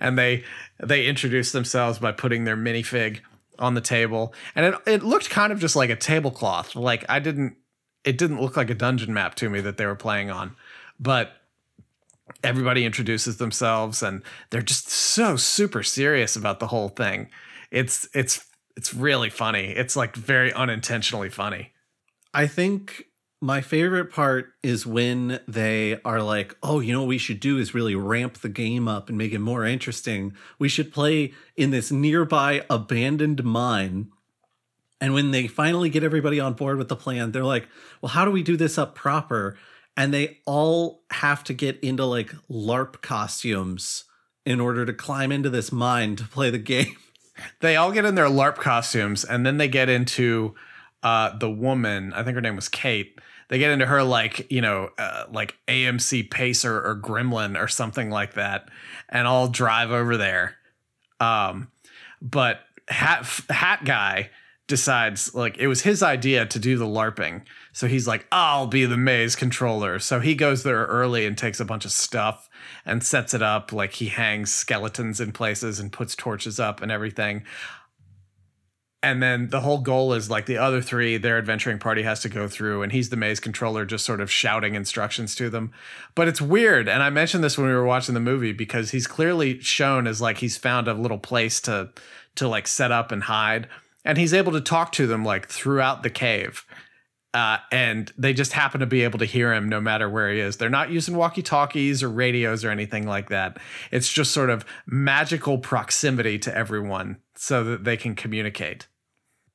[0.00, 0.44] and they
[0.78, 3.20] they introduce themselves by putting their minifig
[3.58, 4.34] on the table.
[4.54, 6.74] And it, it looked kind of just like a tablecloth.
[6.74, 7.56] Like I didn't
[8.04, 10.56] it didn't look like a dungeon map to me that they were playing on.
[10.98, 11.32] But
[12.42, 17.28] everybody introduces themselves and they're just so super serious about the whole thing.
[17.70, 18.44] It's it's
[18.76, 19.66] it's really funny.
[19.70, 21.72] It's like very unintentionally funny.
[22.34, 23.04] I think
[23.42, 27.58] my favorite part is when they are like, oh, you know what we should do
[27.58, 30.32] is really ramp the game up and make it more interesting.
[30.60, 34.12] We should play in this nearby abandoned mine.
[35.00, 37.66] And when they finally get everybody on board with the plan, they're like,
[38.00, 39.58] well, how do we do this up proper?
[39.96, 44.04] And they all have to get into like LARP costumes
[44.46, 46.96] in order to climb into this mine to play the game.
[47.60, 50.54] They all get in their LARP costumes and then they get into
[51.02, 53.18] uh, the woman, I think her name was Kate.
[53.52, 58.08] They get into her like, you know, uh, like AMC Pacer or Gremlin or something
[58.08, 58.70] like that
[59.10, 60.56] and all drive over there.
[61.20, 61.70] Um,
[62.22, 64.30] but Hat, Hat Guy
[64.68, 67.42] decides like it was his idea to do the LARPing.
[67.74, 69.98] So he's like, I'll be the maze controller.
[69.98, 72.48] So he goes there early and takes a bunch of stuff
[72.86, 73.70] and sets it up.
[73.70, 77.44] Like he hangs skeletons in places and puts torches up and everything.
[79.04, 82.28] And then the whole goal is like the other three, their adventuring party has to
[82.28, 85.72] go through, and he's the maze controller, just sort of shouting instructions to them.
[86.14, 86.88] But it's weird.
[86.88, 90.20] And I mentioned this when we were watching the movie because he's clearly shown as
[90.20, 91.90] like he's found a little place to
[92.36, 93.68] to like set up and hide.
[94.04, 96.64] And he's able to talk to them like throughout the cave.
[97.34, 100.38] Uh, and they just happen to be able to hear him no matter where he
[100.38, 100.58] is.
[100.58, 103.58] They're not using walkie talkies or radios or anything like that.
[103.90, 108.86] It's just sort of magical proximity to everyone so that they can communicate.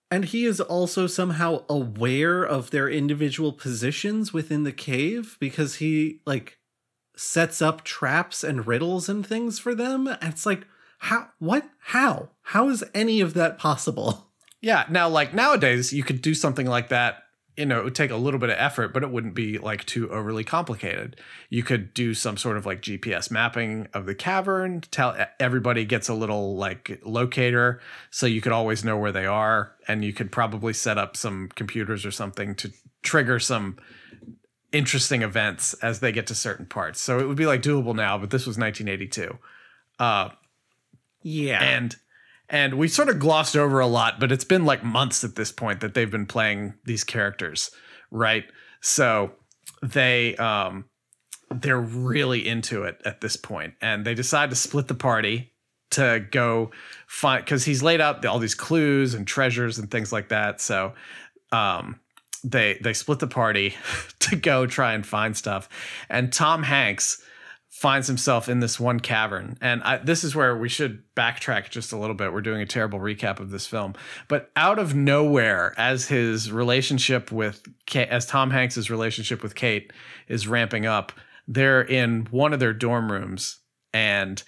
[0.10, 6.22] And he is also somehow aware of their individual positions within the cave because he
[6.26, 6.60] like
[7.16, 10.08] sets up traps and riddles and things for them.
[10.08, 10.66] And it's like,
[11.00, 14.24] how, what, how, how is any of that possible?
[14.60, 14.86] Yeah.
[14.90, 17.20] Now, like nowadays, you could do something like that.
[17.58, 19.84] You know, it would take a little bit of effort, but it wouldn't be like
[19.86, 21.20] too overly complicated.
[21.50, 24.82] You could do some sort of like GPS mapping of the cavern.
[24.92, 29.74] Tell everybody gets a little like locator, so you could always know where they are,
[29.88, 33.78] and you could probably set up some computers or something to trigger some
[34.72, 37.02] interesting events as they get to certain parts.
[37.02, 39.38] So it would be like doable now, but this was 1982.
[39.98, 40.30] Uh,
[41.24, 41.60] Yeah.
[41.64, 41.96] and
[42.50, 45.52] and we sort of glossed over a lot but it's been like months at this
[45.52, 47.72] point that they've been playing these characters
[48.12, 48.46] right?
[48.82, 49.32] So
[49.82, 50.86] they um
[51.50, 55.54] they're really into it at this point and they decide to split the party
[55.90, 56.72] to go
[57.08, 60.62] find because he's laid out all these clues and treasures and things like that.
[60.62, 60.94] So
[61.52, 62.00] um
[62.44, 63.76] they they split the party
[64.20, 65.70] to go try and find stuff.
[66.10, 67.24] And tom hanks
[67.78, 69.56] finds himself in this one cavern.
[69.62, 72.34] And I, this is where we should backtrack just a little bit.
[72.34, 73.94] We're doing a terrible recap of this film.
[74.28, 79.94] But out of nowhere, as his relationship with, Kate, as Tom Hanks's relationship with Kate
[80.28, 81.12] is ramping up,
[81.48, 83.60] they're in one of their dorm rooms
[83.94, 84.42] and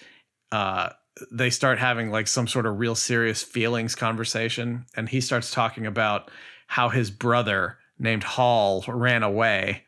[0.52, 0.89] uh,
[1.32, 4.88] they start having like some sort of real serious feelings conversation.
[4.98, 6.32] And he starts talking about
[6.65, 9.84] how his brother named Hall ran away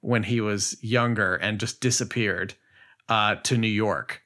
[0.00, 2.54] when he was younger and just disappeared
[3.08, 4.22] uh, to New York,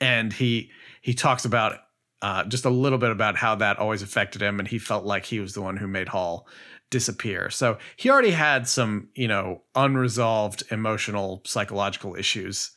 [0.00, 1.78] and he he talks about
[2.22, 5.24] uh, just a little bit about how that always affected him, and he felt like
[5.24, 6.46] he was the one who made Hall
[6.90, 7.50] disappear.
[7.50, 12.70] So he already had some you know unresolved emotional psychological issues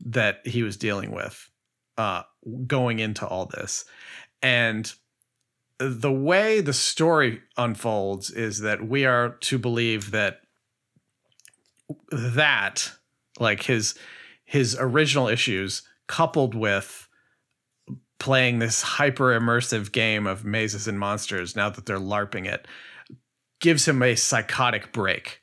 [0.00, 1.50] that he was dealing with
[1.98, 2.22] uh,
[2.66, 3.84] going into all this,
[4.42, 4.92] and
[5.78, 10.40] the way the story unfolds is that we are to believe that
[12.12, 12.92] that
[13.40, 13.94] like his
[14.44, 17.08] his original issues coupled with
[18.18, 22.68] playing this hyper immersive game of mazes and monsters now that they're larping it
[23.60, 25.40] gives him a psychotic break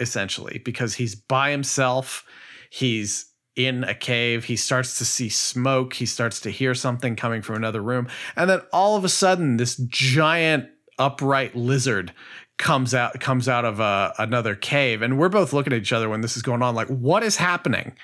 [0.00, 2.24] essentially because he's by himself
[2.70, 7.42] he's in a cave he starts to see smoke he starts to hear something coming
[7.42, 8.06] from another room
[8.36, 12.12] and then all of a sudden this giant upright lizard
[12.58, 16.08] comes out comes out of uh, another cave and we're both looking at each other
[16.08, 17.94] when this is going on like what is happening?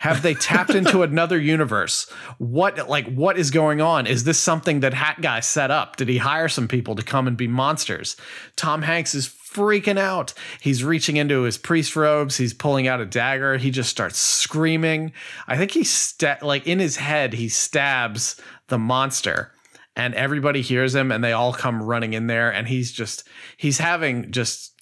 [0.00, 2.10] Have they tapped into another universe?
[2.38, 4.06] What like what is going on?
[4.06, 5.96] Is this something that hat guy set up?
[5.96, 8.16] Did he hire some people to come and be monsters?
[8.56, 10.32] Tom hanks is freaking out.
[10.60, 12.36] He's reaching into his priest robes.
[12.36, 13.58] He's pulling out a dagger.
[13.58, 15.12] He just starts screaming.
[15.46, 19.52] I think he sta- like in his head he stabs the monster
[19.96, 23.26] and everybody hears him and they all come running in there and he's just
[23.56, 24.74] he's having just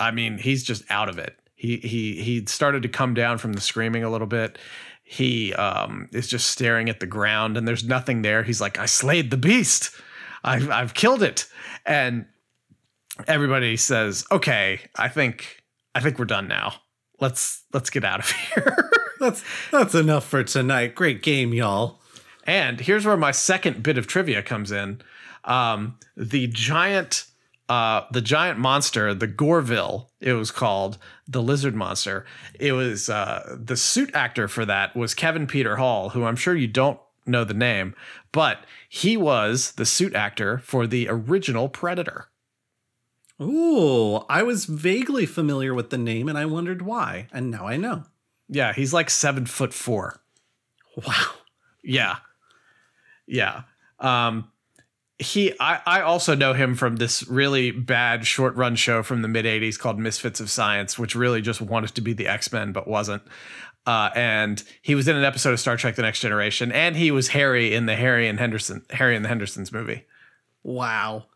[0.00, 1.36] i mean he's just out of it.
[1.54, 4.58] He he he started to come down from the screaming a little bit.
[5.02, 8.42] He um is just staring at the ground and there's nothing there.
[8.42, 9.90] He's like i slayed the beast.
[10.42, 11.46] I've i've killed it.
[11.86, 12.26] And
[13.28, 15.62] everybody says okay i think
[15.94, 16.74] i think we're done now.
[17.20, 18.90] Let's let's get out of here.
[19.20, 20.94] That's that's enough for tonight.
[20.94, 22.00] Great game, y'all.
[22.44, 25.00] And here's where my second bit of trivia comes in.
[25.44, 27.26] Um, the giant,
[27.68, 32.24] uh, the giant monster, the Gorville, it was called the lizard monster.
[32.58, 36.54] It was uh, the suit actor for that was Kevin Peter Hall, who I'm sure
[36.54, 37.94] you don't know the name,
[38.32, 42.28] but he was the suit actor for the original Predator.
[43.40, 47.76] Ooh, I was vaguely familiar with the name and I wondered why, and now I
[47.76, 48.04] know.
[48.48, 50.20] Yeah, he's like seven foot four.
[51.06, 51.32] Wow.
[51.82, 52.16] Yeah.
[53.26, 53.62] Yeah.
[53.98, 54.50] Um
[55.18, 59.28] he I, I also know him from this really bad short run show from the
[59.28, 62.88] mid 80s called Misfits of Science, which really just wanted to be the X-Men but
[62.88, 63.22] wasn't.
[63.86, 67.10] Uh, and he was in an episode of Star Trek The Next Generation, and he
[67.10, 70.04] was Harry in the Harry and Henderson Harry and the Hendersons movie.
[70.62, 71.26] Wow.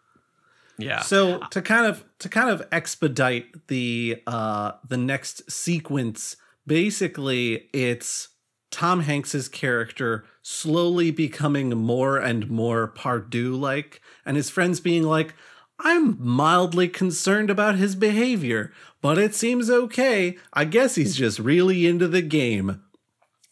[0.79, 1.01] Yeah.
[1.01, 8.29] So to kind of to kind of expedite the uh the next sequence, basically it's
[8.71, 15.35] Tom Hanks's character slowly becoming more and more Pardieu like, and his friends being like,
[15.79, 20.39] I'm mildly concerned about his behavior, but it seems okay.
[20.55, 22.83] I guess he's just really into the game.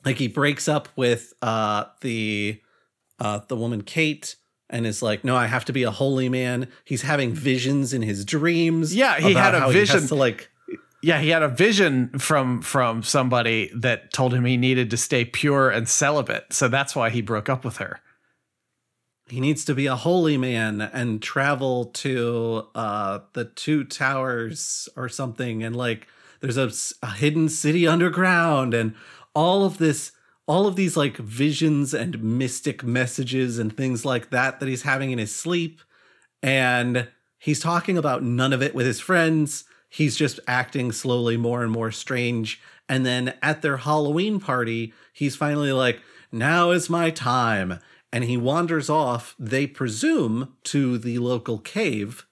[0.06, 2.62] Like he breaks up with uh the
[3.20, 4.36] uh the woman Kate
[4.70, 6.68] and is like, no, I have to be a holy man.
[6.84, 8.94] He's having visions in his dreams.
[8.94, 10.06] Yeah, he had a how he vision.
[10.08, 10.50] to like
[11.06, 15.24] yeah, he had a vision from from somebody that told him he needed to stay
[15.24, 16.52] pure and celibate.
[16.52, 18.00] So that's why he broke up with her.
[19.28, 25.08] he needs to be a holy man and travel to uh the two towers or
[25.08, 26.06] something and like
[26.40, 26.70] there's a
[27.12, 28.94] hidden city underground and
[29.34, 30.12] all of this
[30.46, 35.10] all of these like visions and mystic messages and things like that that he's having
[35.10, 35.80] in his sleep
[36.42, 39.64] and he's talking about none of it with his friends
[39.96, 42.60] he's just acting slowly more and more strange.
[42.86, 47.80] And then at their halloween party he's finally like now is my time.
[48.12, 52.26] And he wanders off they presume to the local cave.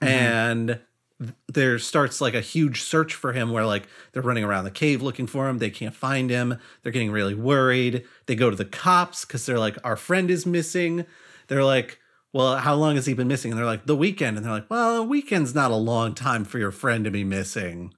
[0.00, 0.12] Mm-hmm.
[0.12, 0.80] And
[1.52, 5.02] there starts like a huge search for him where like they're running around the cave
[5.02, 5.58] looking for him.
[5.58, 6.58] They can't find him.
[6.82, 8.04] They're getting really worried.
[8.26, 11.04] They go to the cops because they're like our friend is missing.
[11.48, 11.98] They're like
[12.32, 14.70] well how long has he been missing and they're like the weekend and they're like
[14.70, 17.92] well a weekend's not a long time for your friend to be missing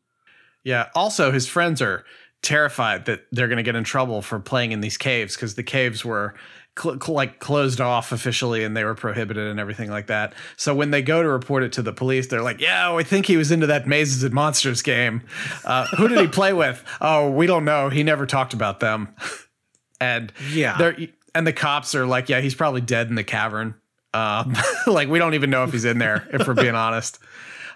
[0.65, 0.89] Yeah.
[0.95, 2.05] Also, his friends are
[2.43, 5.63] terrified that they're going to get in trouble for playing in these caves because the
[5.63, 6.35] caves were
[6.81, 10.35] cl- cl- like closed off officially and they were prohibited and everything like that.
[10.57, 13.27] So when they go to report it to the police, they're like, "Yeah, we think
[13.27, 15.23] he was into that Mazes and Monsters game.
[15.65, 16.83] Uh, who did he play with?
[17.01, 17.89] Oh, we don't know.
[17.91, 19.09] He never talked about them."
[20.01, 20.77] and Yeah.
[20.79, 20.97] they're
[21.35, 23.75] and the cops are like, "Yeah, he's probably dead in the cavern."
[24.15, 24.55] Um,
[24.87, 27.19] like we don't even know if he's in there, if we're being honest.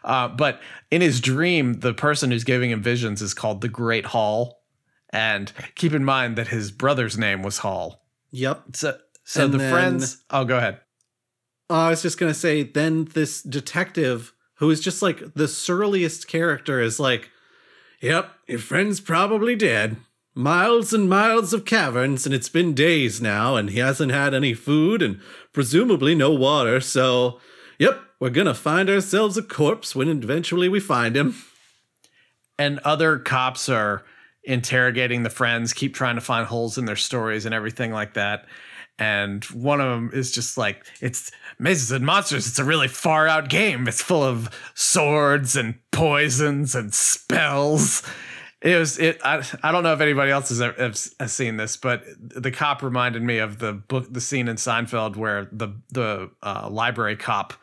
[0.04, 4.06] Uh, but in his dream, the person who's giving him visions is called the Great
[4.06, 4.60] Hall.
[5.10, 8.04] And keep in mind that his brother's name was Hall.
[8.30, 10.22] yep So, so And the then- friends.
[10.30, 10.80] Oh, go ahead.
[11.68, 16.28] Uh, I was just gonna say, then this detective, who is just like the surliest
[16.28, 17.30] character, is like,
[18.00, 19.96] "Yep, your friend's probably dead.
[20.34, 24.54] Miles and miles of caverns, and it's been days now, and he hasn't had any
[24.54, 25.18] food and
[25.56, 26.80] presumably no water.
[26.80, 27.40] So,
[27.78, 31.34] yep, we're gonna find ourselves a corpse when eventually we find him."
[32.58, 34.04] And other cops are
[34.44, 38.44] interrogating the friends, keep trying to find holes in their stories and everything like that.
[38.98, 42.46] And one of them is just like, it's Mazes and Monsters.
[42.46, 43.88] It's a really far out game.
[43.88, 48.02] It's full of swords and poisons and spells.
[48.66, 49.20] It was it.
[49.24, 53.22] I, I don't know if anybody else has, has seen this, but the cop reminded
[53.22, 57.54] me of the book, the scene in Seinfeld where the the uh, library cop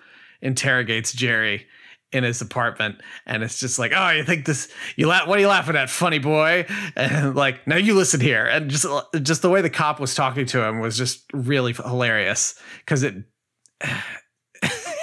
[0.42, 1.68] interrogates Jerry
[2.14, 4.72] in his apartment, and it's just like, oh, you think this?
[4.96, 5.28] You laugh?
[5.28, 6.66] What are you laughing at, funny boy?
[6.96, 8.86] And like, now you listen here, and just
[9.24, 13.16] just the way the cop was talking to him was just really hilarious because it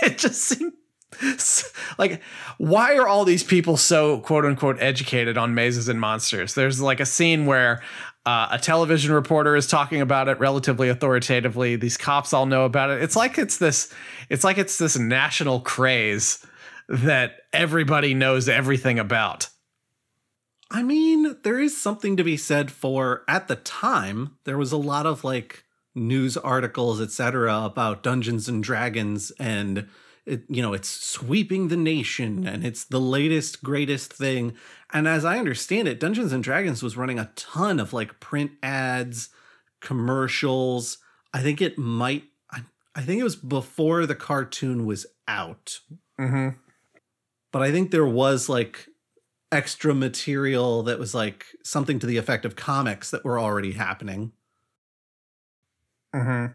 [0.02, 0.72] it just seemed
[1.98, 2.22] like
[2.58, 6.54] why are all these people so quote unquote educated on mazes and monsters?
[6.54, 7.82] There's like a scene where
[8.26, 11.76] uh, a television reporter is talking about it relatively authoritatively.
[11.76, 13.02] These cops all know about it.
[13.02, 13.92] It's like it's this
[14.28, 16.44] it's like it's this national craze
[16.88, 19.48] that everybody knows everything about.
[20.70, 24.76] I mean, there is something to be said for at the time, there was a
[24.76, 25.64] lot of like
[25.94, 29.88] news articles, etc., about Dungeons and Dragons and
[30.30, 34.54] it, you know, it's sweeping the nation and it's the latest, greatest thing.
[34.92, 38.52] And as I understand it, Dungeons and Dragons was running a ton of like print
[38.62, 39.30] ads,
[39.80, 40.98] commercials.
[41.34, 42.60] I think it might, I,
[42.94, 45.80] I think it was before the cartoon was out
[46.20, 46.48] mm-hmm.
[47.52, 48.88] but I think there was like
[49.52, 54.32] extra material that was like something to the effect of comics that were already happening.
[56.14, 56.52] Mm-hmm.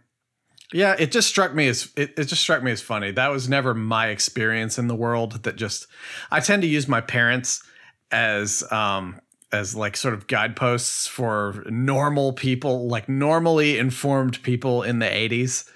[0.73, 3.11] Yeah, it just struck me as it, it just struck me as funny.
[3.11, 5.43] That was never my experience in the world.
[5.43, 5.87] That just
[6.31, 7.63] I tend to use my parents
[8.11, 9.19] as um
[9.51, 15.69] as like sort of guideposts for normal people, like normally informed people in the 80s.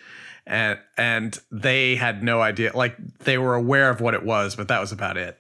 [0.47, 4.67] And and they had no idea like they were aware of what it was, but
[4.69, 5.37] that was about it.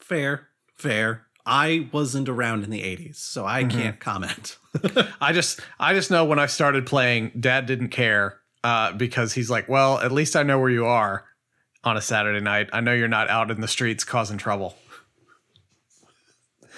[0.00, 1.27] Fair, fair.
[1.50, 3.78] I wasn't around in the 80s, so I Mm-hmm.
[3.80, 4.58] can't comment.
[5.20, 9.48] I just I just know when I started playing, dad didn't care uh, because he's
[9.50, 11.24] like, well, at least I know where you are
[11.84, 12.68] on a Saturday night.
[12.72, 14.76] I know you're not out in the streets causing trouble.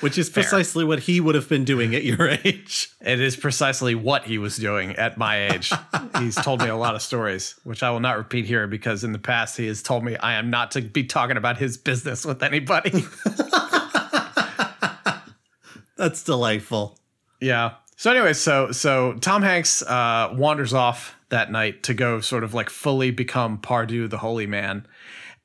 [0.00, 0.44] Which is Fair.
[0.44, 2.88] precisely what he would have been doing at your age.
[3.02, 5.70] It is precisely what he was doing at my age.
[6.18, 9.12] He's told me a lot of stories, which I will not repeat here because in
[9.12, 12.24] the past he has told me I am not to be talking about his business
[12.24, 13.04] with anybody.
[16.00, 16.98] That's delightful.
[17.42, 17.74] Yeah.
[17.96, 22.54] So anyway, so so Tom Hanks uh, wanders off that night to go sort of
[22.54, 24.86] like fully become Pardieu the holy man,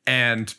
[0.08, 0.56] and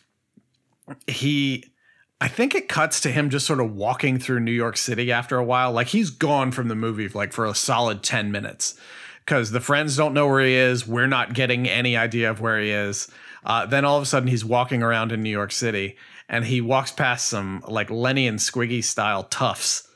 [1.07, 1.73] he,
[2.21, 5.39] I think it cuts to him just sort of walking through New York City after
[5.39, 5.73] a while.
[5.73, 8.79] Like he's gone from the movie like for a solid ten minutes
[9.25, 10.87] because the friends don't know where he is.
[10.87, 13.09] We're not getting any idea of where he is.
[13.47, 15.97] Uh, then all of a sudden he's walking around in New York City
[16.29, 19.89] and he walks past some like Lenny and Squiggy style toughs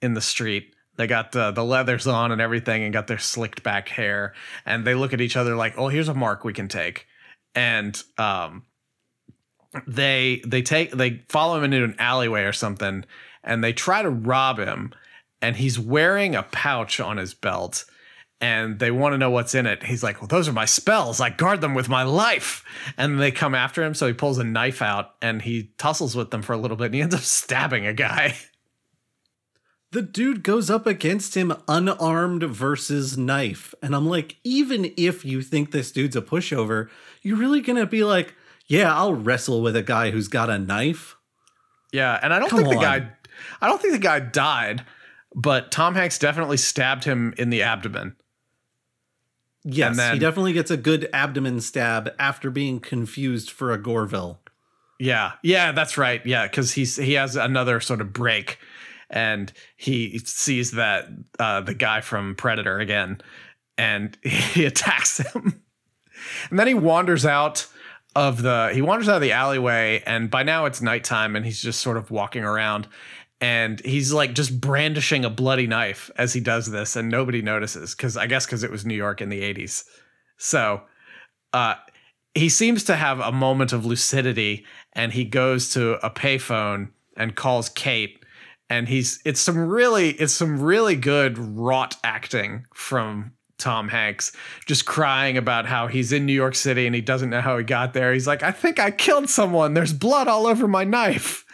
[0.00, 0.74] in the street.
[0.96, 4.34] They got uh, the leathers on and everything and got their slicked back hair.
[4.66, 7.06] And they look at each other like, oh, here's a mark we can take.
[7.54, 8.64] And um,
[9.86, 13.04] they they take they follow him into an alleyway or something
[13.42, 14.92] and they try to rob him
[15.40, 17.84] and he's wearing a pouch on his belt
[18.42, 19.84] and they want to know what's in it.
[19.84, 21.20] He's like, "Well, those are my spells.
[21.20, 22.64] I guard them with my life."
[22.98, 26.30] And they come after him, so he pulls a knife out and he tussles with
[26.32, 28.36] them for a little bit and he ends up stabbing a guy.
[29.92, 33.74] The dude goes up against him unarmed versus knife.
[33.82, 36.88] And I'm like, even if you think this dude's a pushover,
[37.20, 38.34] you're really going to be like,
[38.66, 41.16] yeah, I'll wrestle with a guy who's got a knife.
[41.92, 43.12] Yeah, and I don't Come think the guy
[43.60, 44.84] I don't think the guy died,
[45.34, 48.16] but Tom Hanks definitely stabbed him in the abdomen.
[49.64, 54.38] Yes, then- he definitely gets a good abdomen stab after being confused for a Gorville.
[54.98, 56.24] Yeah, yeah, that's right.
[56.24, 58.58] Yeah, because he's he has another sort of break,
[59.10, 61.08] and he sees that
[61.40, 63.20] uh, the guy from Predator again,
[63.76, 65.62] and he attacks him,
[66.50, 67.66] and then he wanders out
[68.14, 71.60] of the he wanders out of the alleyway, and by now it's nighttime, and he's
[71.60, 72.86] just sort of walking around,
[73.42, 77.94] and he's like just brandishing a bloody knife as he does this, and nobody notices
[77.94, 79.84] because I guess because it was New York in the '80s,
[80.38, 80.82] so.
[81.52, 81.74] Uh,
[82.34, 84.64] he seems to have a moment of lucidity
[84.94, 88.22] and he goes to a payphone and calls Kate
[88.70, 94.32] and he's it's some really it's some really good wrought acting from Tom Hanks
[94.66, 97.64] just crying about how he's in New York City and he doesn't know how he
[97.64, 98.14] got there.
[98.14, 99.74] He's like, "I think I killed someone.
[99.74, 101.44] There's blood all over my knife."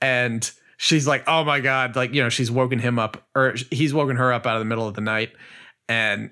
[0.00, 3.94] And she's like, "Oh my god." Like, you know, she's woken him up or he's
[3.94, 5.32] woken her up out of the middle of the night
[5.88, 6.30] and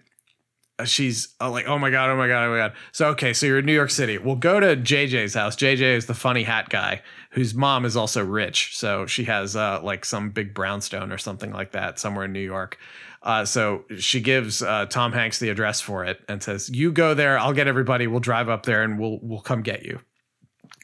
[0.84, 2.72] she's uh, like, oh my god, oh my god, oh my god.
[2.92, 4.18] So okay, so you're in New York City.
[4.18, 5.54] We'll go to JJ's house.
[5.56, 9.80] JJ is the funny hat guy whose mom is also rich, so she has uh,
[9.82, 12.78] like some big brownstone or something like that somewhere in New York.
[13.22, 17.14] Uh, so she gives uh, Tom Hanks the address for it and says, "You go
[17.14, 17.38] there.
[17.38, 18.06] I'll get everybody.
[18.06, 20.00] We'll drive up there and we'll we'll come get you."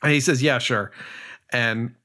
[0.02, 0.92] And he says, "Yeah, sure."
[1.52, 1.96] And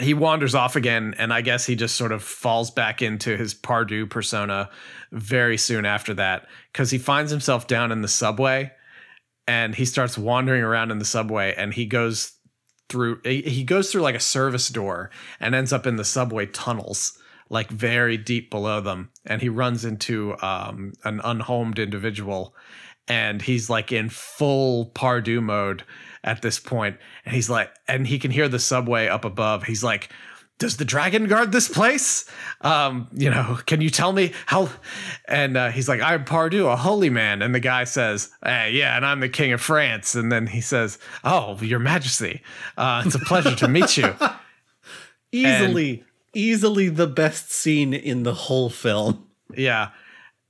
[0.00, 3.54] he wanders off again, and I guess he just sort of falls back into his
[3.54, 4.70] Pardieu persona
[5.10, 8.72] very soon after that because he finds himself down in the subway
[9.46, 12.32] and he starts wandering around in the subway and he goes
[12.88, 17.18] through he goes through like a service door and ends up in the subway tunnels
[17.48, 22.54] like very deep below them and he runs into um, an unhomed individual
[23.08, 25.84] and he's like in full Pardieu mode
[26.24, 29.64] at this point and he's like and he can hear the subway up above.
[29.64, 30.10] He's like
[30.58, 32.28] does the dragon guard this place?
[32.60, 34.68] Um you know can you tell me how
[35.26, 37.42] and uh, he's like i'm pardieu a holy man.
[37.42, 40.14] And the guy says hey, yeah and i'm the king of france.
[40.14, 42.42] And then he says oh your majesty
[42.76, 44.14] uh, it's a pleasure to meet you.
[45.32, 46.04] Easily,
[46.34, 49.26] easily the best scene in the whole film.
[49.54, 49.90] Yeah.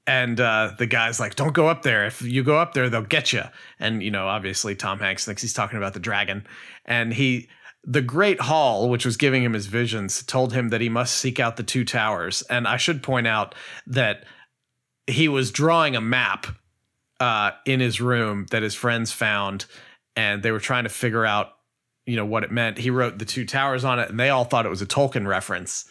[0.07, 2.07] And uh, the guy's like, don't go up there.
[2.07, 3.43] If you go up there, they'll get you.
[3.79, 6.45] And, you know, obviously Tom Hanks thinks he's talking about the dragon.
[6.85, 7.49] And he,
[7.85, 11.39] the Great Hall, which was giving him his visions, told him that he must seek
[11.39, 12.43] out the two towers.
[12.43, 13.55] And I should point out
[13.87, 14.25] that
[15.07, 16.47] he was drawing a map
[17.21, 19.67] uh, in his room that his friends found.
[20.17, 21.51] And they were trying to figure out,
[22.07, 22.79] you know, what it meant.
[22.79, 25.29] He wrote the two towers on it, and they all thought it was a Tolkien
[25.29, 25.89] reference.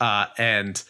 [0.00, 0.82] Uh, and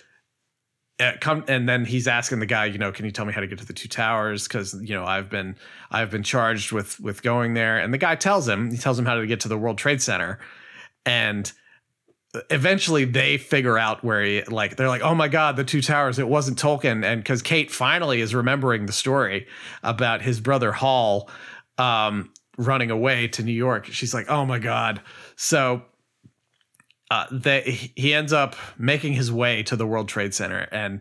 [1.20, 3.46] come and then he's asking the guy you know can you tell me how to
[3.46, 4.46] get to the two towers?
[4.46, 5.56] Because you know i've been
[5.90, 7.78] i've been charged with with going there.
[7.78, 10.00] And the guy tells him he tells him how to get to the world trade
[10.00, 10.38] center.
[11.04, 11.50] And
[12.50, 16.18] eventually they figure out where he like they're like oh my god the two towers
[16.18, 17.04] it wasn't tolkien.
[17.04, 19.48] And because kate finally is remembering the story
[19.82, 21.28] about his brother hall
[21.78, 23.86] um running away to new york.
[23.86, 25.00] She's like oh my god.
[25.34, 25.82] So
[27.14, 31.00] uh they he ends up making his way to the world trade center and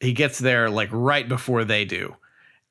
[0.00, 2.16] he gets there like right before they do.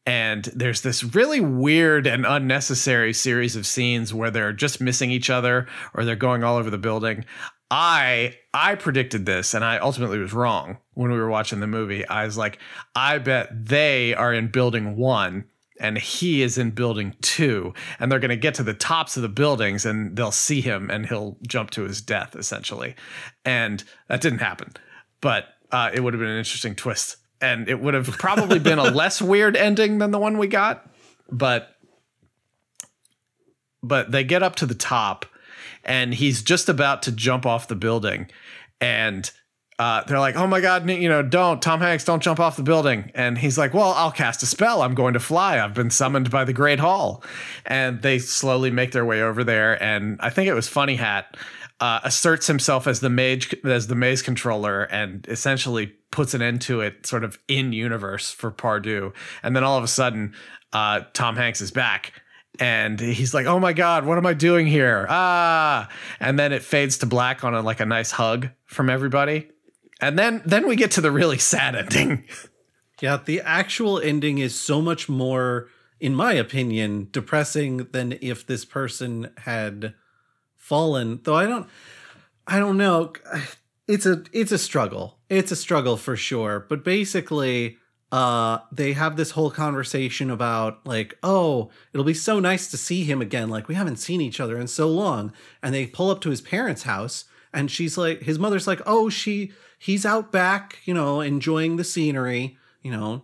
[0.08, 5.30] And there's this really weird and unnecessary series of scenes where they're just missing each
[5.30, 7.24] other or they're going all over the building.
[7.70, 12.06] I i predicted this and i ultimately was wrong when we were watching the movie.
[12.08, 12.58] I was like
[12.96, 15.46] i bet they are in building one
[15.82, 19.24] and he is in building two and they're going to get to the tops of
[19.24, 22.96] the buildings and they'll see him and he'll jump to his death essentially.
[23.44, 24.74] And that didn't happen
[25.20, 27.18] but uh, it would have been an interesting twist.
[27.40, 30.88] And it would have probably been a less weird ending than the one we got
[31.32, 31.76] but
[33.82, 35.26] but they get up to the top
[35.84, 38.30] and he's just about to jump off the building
[38.80, 39.32] and
[39.82, 42.62] uh, they're like oh my god you know don't tom hanks don't jump off the
[42.62, 43.12] building.
[43.16, 44.84] And he's like well i'll cast a spell.
[44.84, 45.60] I'm going to fly.
[45.60, 47.24] I've been summoned by the great hall.
[47.66, 49.82] And they slowly make their way over there.
[49.82, 51.36] And i think it was funny hat
[51.80, 56.62] uh, asserts himself as the mage as the maze controller and essentially puts an end
[56.62, 59.14] to it sort of in universe for Pardieu.
[59.42, 60.36] And then all of a sudden,
[60.74, 62.14] uh, Tom Hanks is back.
[62.60, 66.62] And he's like, "Oh my god, what am I doing here?" Ah, and then it
[66.62, 69.50] fades to black on a, like a nice hug from everybody.
[70.02, 72.26] And then then we get to the really sad ending.
[73.02, 78.64] Yeah, the actual ending is so much more, in my opinion, depressing than if this
[78.64, 79.96] person had
[80.56, 81.20] fallen.
[81.24, 81.68] Though I don't,
[82.48, 83.14] I don't know.
[83.88, 85.18] It's a it's a struggle.
[85.28, 86.66] It's a struggle for sure.
[86.70, 87.78] But basically,
[88.10, 93.04] uh, they have this whole conversation about like, oh, it'll be so nice to see
[93.04, 93.50] him again.
[93.50, 95.34] Like we haven't seen each other in so long.
[95.62, 99.10] And they pull up to his parents' house, and she's like, his mother's like, oh,
[99.10, 99.52] she
[99.82, 103.24] he's out back, you know, enjoying the scenery, you know,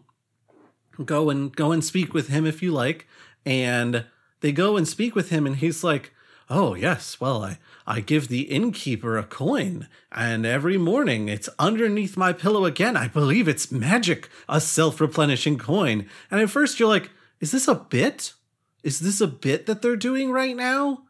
[1.05, 3.07] go and go and speak with him if you like.
[3.45, 4.05] And
[4.41, 6.13] they go and speak with him, and he's like,
[6.49, 12.17] oh yes, well I I give the innkeeper a coin, and every morning it's underneath
[12.17, 12.97] my pillow again.
[12.97, 16.09] I believe it's magic, a self-replenishing coin.
[16.31, 18.33] And at first you're like, is this a bit?
[18.83, 21.03] Is this a bit that they're doing right now?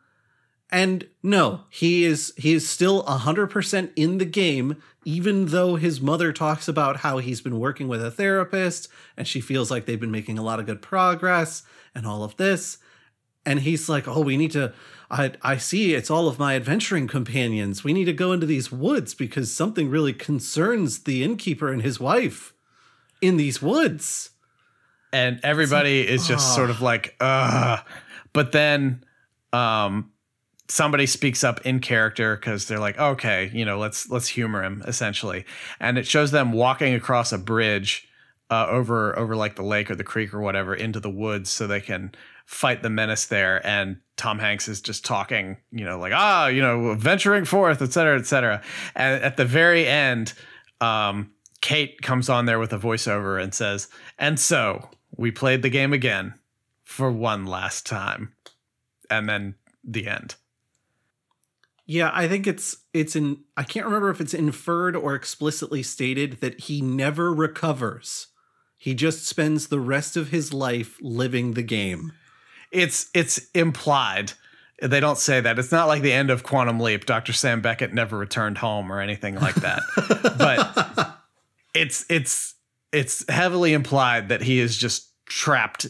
[0.70, 6.34] And no, he is he is still 100% in the game even though his mother
[6.34, 10.12] talks about how he's been working with a therapist and she feels like they've been
[10.12, 11.64] making a lot of good progress
[11.96, 12.80] and all of this.
[13.46, 14.74] And he's like, "Oh, we need to
[15.10, 17.86] I I see it's all of my adventuring companions.
[17.86, 22.00] We need to go into these woods because something really concerns the innkeeper and his
[22.00, 22.54] wife
[23.22, 24.32] in these woods."
[25.14, 27.78] and everybody is just sort of like uh
[28.34, 29.04] but then
[29.54, 30.12] um
[30.70, 34.84] somebody speaks up in character because they're like okay you know let's let's humor him
[34.86, 35.46] essentially.
[35.80, 38.08] And it shows them walking across a bridge
[38.50, 41.68] uh, over over like the lake or the creek or whatever into the woods so
[41.68, 42.14] they can
[42.46, 43.66] fight the menace there.
[43.66, 47.94] And tom hanks is just talking you know like ah you know venturing forth et
[47.94, 48.62] cetera et cetera.
[48.96, 50.34] And at the very end
[50.82, 53.88] um kate comes on there with a voiceover and says
[54.20, 56.34] and so we played the game again
[56.84, 58.34] for one last time.
[59.10, 60.36] And then the end
[61.88, 66.42] Yeah, I think it's it's in I can't remember if it's inferred or explicitly stated
[66.42, 68.28] that he never recovers.
[68.78, 72.12] He just spends the rest of his life living the game.
[72.72, 74.34] it's it's implied
[74.82, 77.94] they don't say that it's not like the end of quantum leap dr sam beckett
[77.94, 79.82] never returned home or anything like that
[80.38, 81.18] but
[81.74, 82.56] it's it's
[82.92, 85.88] it's heavily implied that he is just trapped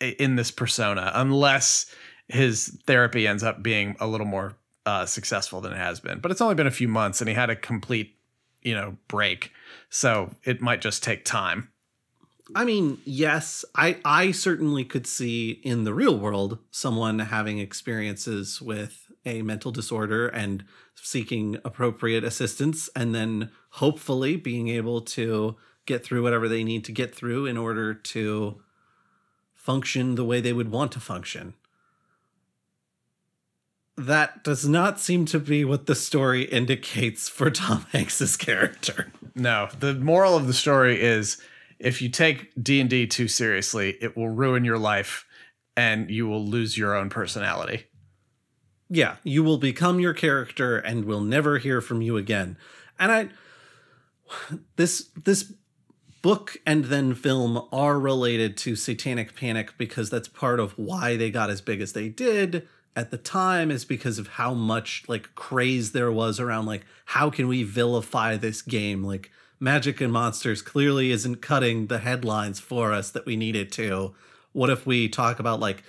[0.00, 1.92] in this persona unless
[2.28, 6.30] his therapy ends up being a little more uh, successful than it has been but
[6.30, 8.16] it's only been a few months and he had a complete
[8.62, 9.52] you know break
[9.88, 11.68] so it might just take time
[12.54, 18.60] I mean, yes, I I certainly could see in the real world someone having experiences
[18.60, 20.64] with a mental disorder and
[20.94, 25.56] seeking appropriate assistance and then hopefully being able to
[25.86, 28.60] get through whatever they need to get through in order to
[29.54, 31.54] function the way they would want to function.
[34.00, 39.12] That does not seem to be what the story indicates for Tom Hanks's character.
[39.34, 41.40] No, the moral of the story is
[41.78, 45.26] if you take D&D too seriously, it will ruin your life
[45.76, 47.84] and you will lose your own personality.
[48.88, 52.56] yeah, you will become your character and we'll never hear from you again.
[52.98, 53.28] And I
[54.76, 55.52] this this
[56.22, 61.30] book and then film are related to Satanic Panic because that's part of why they
[61.30, 62.66] got as big as they did
[62.96, 67.30] at the time is because of how much like craze there was around like how
[67.30, 69.04] can we vilify this game?
[69.04, 73.70] Like magic and monsters clearly isn't cutting the headlines for us that we need it
[73.72, 74.14] to.
[74.52, 75.84] What if we talk about like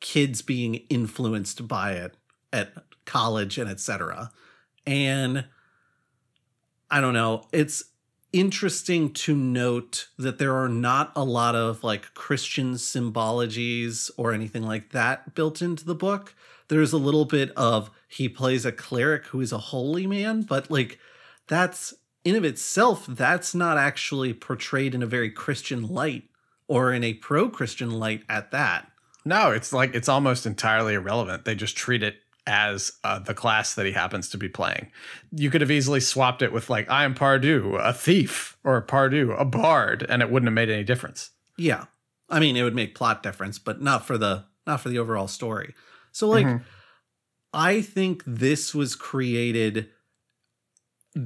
[0.00, 2.14] kids being influenced by it
[2.52, 2.72] at
[3.06, 4.30] college and etc
[4.86, 5.46] and
[6.90, 7.84] i don't know it's
[8.34, 14.64] interesting to note that there are not a lot of like Christian symbologies or anything
[14.64, 16.34] like that built into the book.
[16.66, 20.68] There's a little bit of he plays a cleric who is a holy man, but
[20.68, 20.98] like
[21.46, 26.24] that's in of itself, that's not actually portrayed in a very Christian light
[26.66, 28.90] or in a pro Christian light at that.
[29.24, 31.44] No, it's like it's almost entirely irrelevant.
[31.44, 32.16] They just treat it
[32.46, 34.90] as uh, the class that he happens to be playing.
[35.32, 39.38] You could have easily swapped it with like I am Pardieu, a thief, or Pardieu,
[39.38, 41.30] a bard, and it wouldn't have made any difference.
[41.56, 41.84] Yeah.
[42.28, 45.28] I mean, it would make plot difference, but not for the not for the overall
[45.28, 45.74] story.
[46.12, 46.62] So like Mhm.
[47.52, 49.88] I think this was created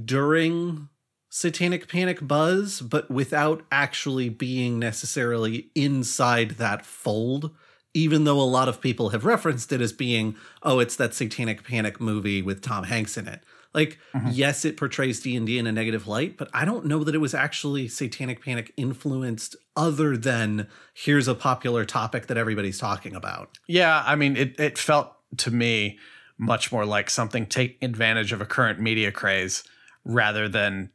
[0.04, 0.88] during
[1.30, 7.50] Satanic Panic buzz, but without actually being necessarily inside that fold.
[7.98, 11.64] Even though a lot of people have referenced it as being, oh, it's that Satanic
[11.64, 13.42] Panic movie with Tom Hanks in it.
[13.74, 14.28] Like, mm-hmm.
[14.30, 17.14] yes, it portrays D and D in a negative light, but I don't know that
[17.14, 23.14] it was actually Satanic Panic influenced, other than here's a popular topic that everybody's talking
[23.16, 23.58] about.
[23.66, 25.98] Yeah, I mean, it it felt to me
[26.38, 29.64] much more like something taking advantage of a current media craze
[30.04, 30.90] rather than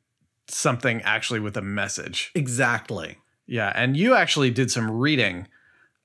[0.48, 2.32] something actually with a message.
[2.34, 3.18] Exactly.
[3.46, 5.48] Yeah, and you actually did some reading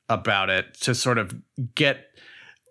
[0.08, 1.34] about it to sort of
[1.74, 2.06] get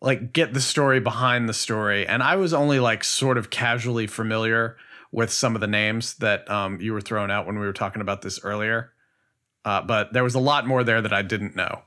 [0.01, 4.07] like get the story behind the story and I was only like sort of casually
[4.07, 4.77] familiar
[5.11, 8.01] with some of the names that um, you were throwing out when we were talking
[8.01, 8.91] about this earlier.
[9.65, 11.81] Uh, but there was a lot more there that I didn't know.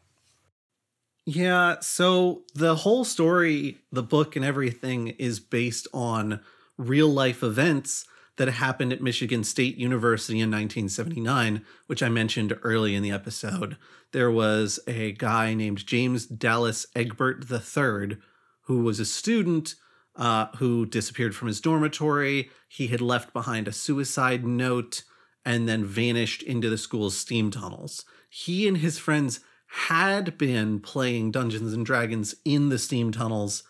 [1.26, 6.40] Yeah, so the whole story, the book and everything is based on
[6.76, 12.94] real life events that happened at Michigan State University in 1979, which I mentioned early
[12.94, 13.76] in the episode.
[14.12, 18.18] There was a guy named James Dallas Egbert III
[18.62, 19.74] who was a student
[20.16, 22.50] uh, who disappeared from his dormitory.
[22.68, 25.02] He had left behind a suicide note
[25.44, 28.04] and then vanished into the school's steam tunnels.
[28.28, 29.40] He and his friends
[29.88, 33.62] had been playing Dungeons and Dragons in the steam tunnels.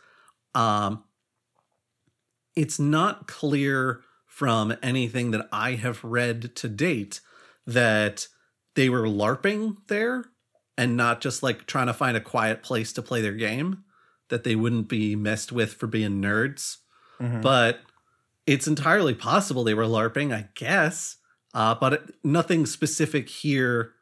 [0.54, 1.04] Um,
[2.56, 7.20] it's not clear from anything that I have read to date
[7.66, 8.26] that
[8.74, 10.24] they were LARPing there
[10.78, 13.84] and not just like trying to find a quiet place to play their game,
[14.28, 16.78] that they wouldn't be messed with for being nerds.
[17.42, 17.80] But
[18.46, 21.16] it's entirely possible they were LARPing, I guess.
[21.52, 23.92] Uh, but it, nothing specific here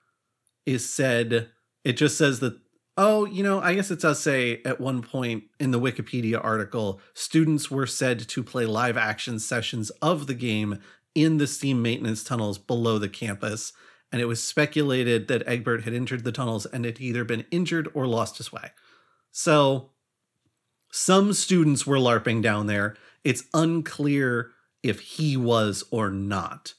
[0.66, 1.48] is said.
[1.84, 2.58] It just says that,
[2.96, 7.00] oh, you know, I guess it does say at one point in the Wikipedia article,
[7.14, 10.78] students were said to play live action sessions of the game
[11.14, 13.72] in the steam maintenance tunnels below the campus.
[14.10, 17.88] And it was speculated that Egbert had entered the tunnels and had either been injured
[17.92, 18.70] or lost his way.
[19.30, 19.90] So
[20.90, 22.96] some students were LARPing down there.
[23.24, 24.50] It's unclear
[24.82, 26.74] if he was or not.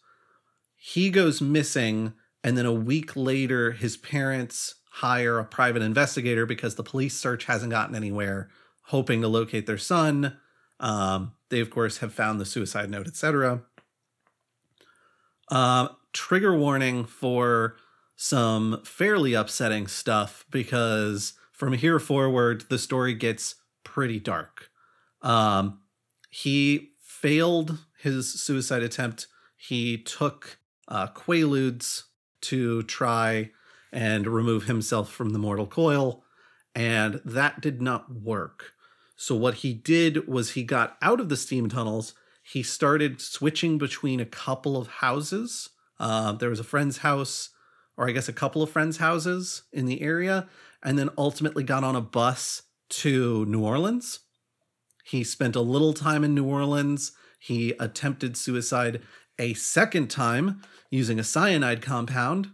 [0.76, 2.14] He goes missing,
[2.44, 7.46] and then a week later, his parents hire a private investigator because the police search
[7.46, 8.50] hasn't gotten anywhere,
[8.86, 10.38] hoping to locate their son.
[10.80, 13.62] Um, they, of course, have found the suicide note, etc.
[16.14, 17.76] trigger warning for
[18.16, 24.70] some fairly upsetting stuff because from here forward, the story gets pretty dark.
[25.22, 25.82] Um,
[26.30, 29.28] he failed his suicide attempt.
[29.58, 30.58] He took
[30.88, 32.04] uh, Quaaludes
[32.42, 33.52] to try
[33.92, 36.24] and remove himself from the mortal coil,
[36.76, 38.74] and that did not work.
[39.16, 42.14] So, what he did was he got out of the steam tunnels.
[42.42, 45.70] He started switching between a couple of houses.
[46.00, 47.50] Uh, there was a friend's house,
[47.98, 50.48] or I guess a couple of friends' houses in the area,
[50.82, 54.20] and then ultimately got on a bus to New Orleans.
[55.04, 57.12] He spent a little time in New Orleans.
[57.40, 59.02] He attempted suicide
[59.40, 62.52] a second time using a cyanide compound.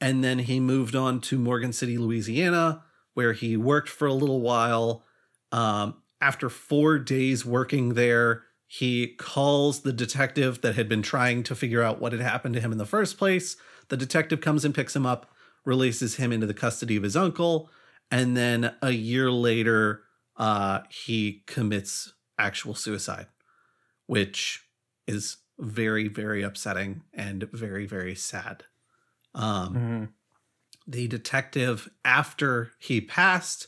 [0.00, 2.84] And then he moved on to Morgan City, Louisiana,
[3.14, 5.04] where he worked for a little while.
[5.52, 11.56] Um, after four days working there, he calls the detective that had been trying to
[11.56, 13.56] figure out what had happened to him in the first place.
[13.88, 15.28] The detective comes and picks him up,
[15.64, 17.68] releases him into the custody of his uncle,
[18.12, 20.04] and then a year later,
[20.36, 23.26] uh, he commits actual suicide,
[24.06, 24.64] which
[25.08, 28.62] is very, very upsetting and very, very sad.
[29.34, 30.04] Um, Mm-hmm.
[30.86, 33.66] the detective, after he passed,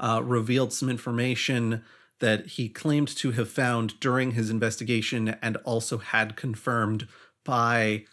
[0.00, 1.84] uh, revealed some information
[2.20, 7.06] that he claimed to have found during his investigation and also had confirmed
[7.44, 8.04] by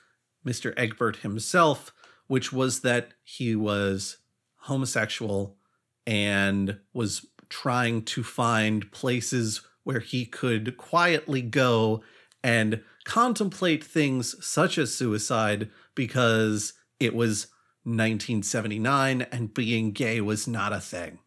[0.45, 0.73] Mr.
[0.77, 1.93] Egbert himself,
[2.27, 4.17] which was that he was
[4.61, 5.57] homosexual
[6.05, 12.01] and was trying to find places where he could quietly go
[12.43, 17.47] and contemplate things such as suicide because it was
[17.83, 21.19] 1979 and being gay was not a thing.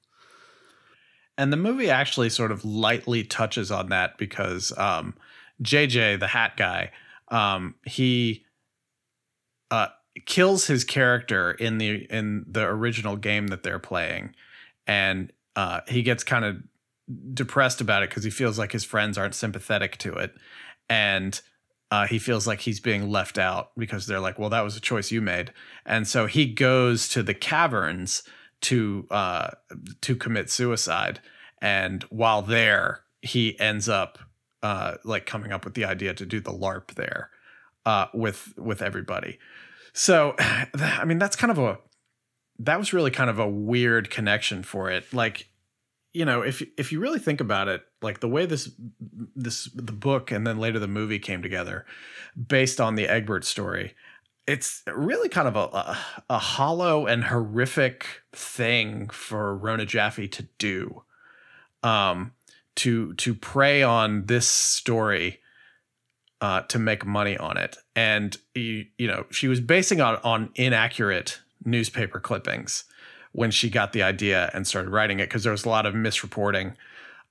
[1.38, 5.14] And the movie actually sort of lightly touches on that because um,
[5.62, 6.90] JJ, the hat guy,
[7.28, 8.44] um, he
[9.70, 9.86] uh,
[10.26, 14.34] kills his character in the in the original game that they're playing,
[14.88, 16.56] and uh, he gets kind of
[17.32, 20.34] depressed about it because he feels like his friends aren't sympathetic to it,
[20.88, 21.40] and
[21.92, 24.80] uh, he feels like he's being left out because they're like, well, that was a
[24.80, 25.52] choice you made,
[25.86, 28.24] and so he goes to the caverns
[28.62, 29.50] to uh,
[30.00, 31.20] to commit suicide,
[31.60, 34.18] and while there, he ends up
[34.62, 37.30] uh, like coming up with the idea to do the LARP there
[37.86, 39.38] uh, with with everybody.
[39.92, 41.78] So, I mean, that's kind of a
[42.60, 45.12] that was really kind of a weird connection for it.
[45.12, 45.48] Like,
[46.12, 48.70] you know, if if you really think about it, like the way this
[49.34, 51.86] this the book and then later the movie came together,
[52.36, 53.94] based on the Egbert story,
[54.48, 55.98] it's really kind of a, a,
[56.30, 61.02] a hollow and horrific thing for Rona Jaffe to do,
[61.82, 62.32] um,
[62.76, 65.40] to to prey on this story
[66.40, 67.76] uh, to make money on it.
[67.94, 72.84] And you, you know, she was basing on on inaccurate newspaper clippings
[73.32, 75.92] when she got the idea and started writing it because there was a lot of
[75.92, 76.74] misreporting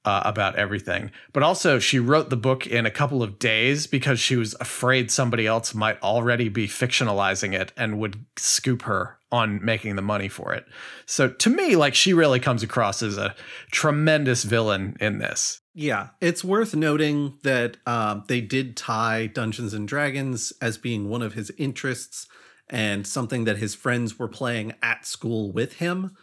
[0.08, 1.12] uh, about everything.
[1.34, 5.12] But also, she wrote the book in a couple of days because she was afraid
[5.12, 10.30] somebody else might already be fictionalizing it and would scoop her on making the money
[10.30, 10.66] for it.
[11.06, 13.36] So to me, like she really comes across as a
[13.70, 15.60] tremendous villain in this.
[15.74, 21.22] Yeah, it's worth noting that um, they did tie Dungeons and Dragons as being one
[21.22, 22.28] of his interests
[22.70, 26.16] and something that his friends were playing at school with him.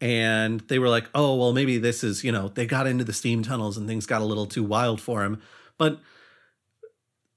[0.00, 3.12] And they were like, oh, well, maybe this is, you know, they got into the
[3.12, 5.40] steam tunnels and things got a little too wild for him.
[5.78, 6.00] But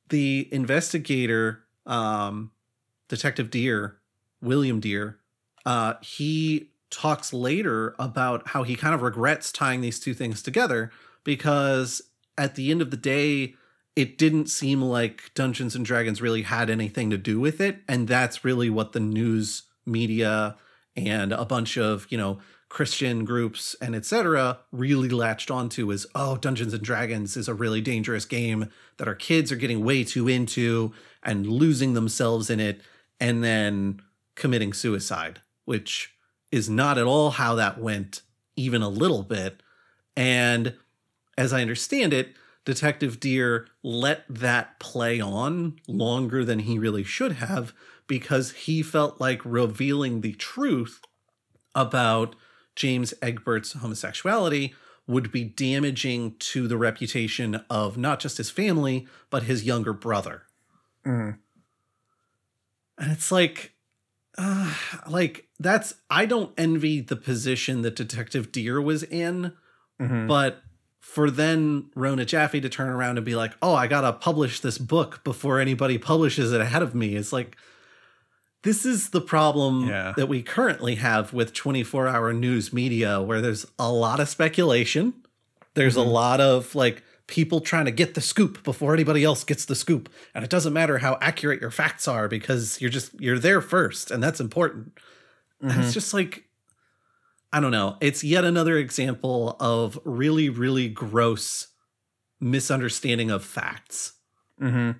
[0.09, 2.51] the investigator, um,
[3.07, 3.97] Detective Dear,
[4.41, 5.17] William Dear,
[5.65, 10.91] uh, he talks later about how he kind of regrets tying these two things together
[11.23, 12.01] because
[12.37, 13.55] at the end of the day,
[13.95, 17.79] it didn't seem like Dungeons and Dragons really had anything to do with it.
[17.87, 20.55] And that's really what the news media
[20.97, 22.39] and a bunch of, you know,
[22.69, 24.59] Christian groups and etc.
[24.73, 29.15] really latched onto is oh, Dungeons and Dragons is a really dangerous game that our
[29.15, 30.91] kids are getting way too into
[31.23, 32.81] and losing themselves in it
[33.21, 34.01] and then
[34.35, 36.13] committing suicide, which
[36.51, 38.21] is not at all how that went,
[38.55, 39.63] even a little bit.
[40.15, 40.73] And
[41.37, 42.35] as I understand it,
[42.65, 47.73] Detective Dear let that play on longer than he really should have
[48.07, 51.01] because he felt like revealing the truth
[51.75, 52.35] about
[52.75, 54.73] James Egbert's homosexuality
[55.05, 60.43] would be damaging to the reputation of not just his family, but his younger brother.
[61.05, 61.37] Mm.
[62.97, 63.73] And it's like,
[64.37, 64.73] uh,
[65.07, 69.53] like that's, I don't envy the position that Detective Dear was in,
[69.99, 70.27] Mhm.
[70.27, 70.61] but
[70.99, 74.77] for then Rona Jaffe to turn around and be like, "Oh, I gotta publish this
[74.77, 77.55] book before anybody publishes it ahead of me," it's like
[78.67, 80.13] this is the problem Yeah.
[80.17, 85.13] that we currently have with 24-hour news media, where there's a lot of speculation.
[85.73, 89.65] There's a lot of like people trying to get the scoop before anybody else gets
[89.65, 93.39] the scoop, and it doesn't matter how accurate your facts are because you're just you're
[93.39, 94.97] there first, and that's important.
[95.61, 96.43] And it's just like
[97.53, 97.95] I don't know.
[98.01, 101.67] It's yet another example of really, really gross
[102.41, 104.13] misunderstanding of facts.
[104.61, 104.97] mm-hmm.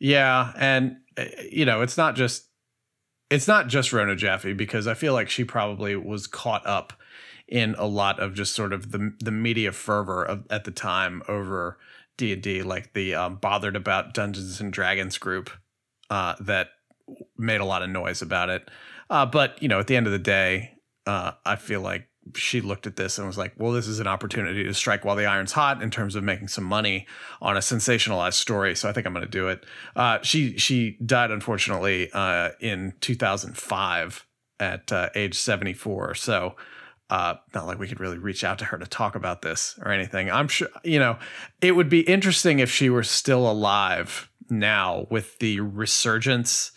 [0.00, 0.96] Yeah, and
[1.50, 2.48] you know, it's not just
[3.30, 6.92] it's not just Rona Jaffe because I feel like she probably was caught up
[7.48, 11.22] in a lot of just sort of the the media fervor of, at the time
[11.28, 11.78] over
[12.16, 15.50] D and D, like the um, bothered about Dungeons and Dragons group
[16.10, 16.68] uh, that
[17.36, 18.70] made a lot of noise about it.
[19.10, 20.72] Uh, but you know, at the end of the day,
[21.06, 24.06] uh, I feel like she looked at this and was like, "Well, this is an
[24.06, 27.06] opportunity to strike while the iron's hot in terms of making some money
[27.40, 29.64] on a sensationalized story." So I think I'm going to do it.
[29.94, 34.26] Uh, she she died unfortunately uh, in 2005
[34.60, 36.14] at uh, age 74.
[36.14, 36.56] So
[37.10, 39.92] uh, not like we could really reach out to her to talk about this or
[39.92, 40.30] anything.
[40.30, 41.18] I'm sure you know
[41.60, 46.72] it would be interesting if she were still alive now with the resurgence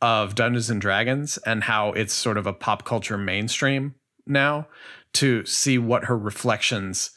[0.00, 3.94] of Dungeons and Dragons and how it's sort of a pop culture mainstream
[4.26, 4.66] now
[5.14, 7.10] to see what her reflections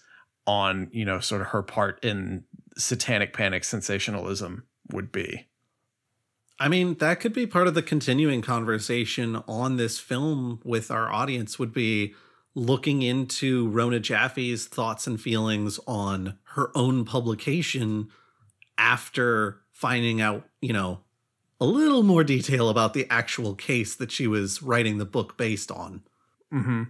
[0.47, 2.43] on, you know, sort of her part in
[2.78, 5.47] satanic panic sensationalism would be.
[6.60, 11.12] I mean, that could be part of the continuing conversation on this film with our
[11.12, 12.16] audience would be
[12.53, 18.10] looking into Rona Jaffe's thoughts and feelings on her own publication
[18.78, 21.01] after finding out, you know,
[21.60, 25.72] a little more detail about the actual case that she was writing the book based
[25.72, 26.03] on.
[26.53, 26.84] Mm-hmm.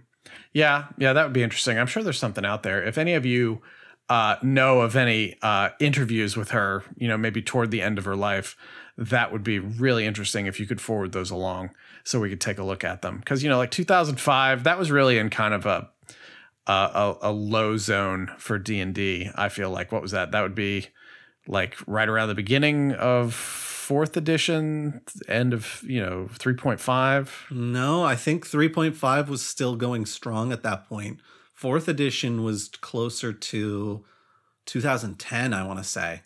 [0.52, 1.78] Yeah, yeah, that would be interesting.
[1.78, 2.82] I'm sure there's something out there.
[2.82, 3.62] If any of you
[4.08, 8.04] uh, know of any uh, interviews with her, you know, maybe toward the end of
[8.04, 8.56] her life,
[8.96, 11.70] that would be really interesting if you could forward those along
[12.04, 13.18] so we could take a look at them.
[13.18, 15.90] Because you know, like 2005, that was really in kind of a
[16.66, 19.30] a, a low zone for D and D.
[19.34, 20.32] I feel like what was that?
[20.32, 20.88] That would be
[21.46, 23.32] like right around the beginning of
[23.86, 27.50] fourth edition, end of you know 3.5.
[27.50, 31.20] No, I think 3.5 was still going strong at that point.
[31.54, 34.04] Fourth edition was closer to
[34.66, 36.22] 2010, I want to say,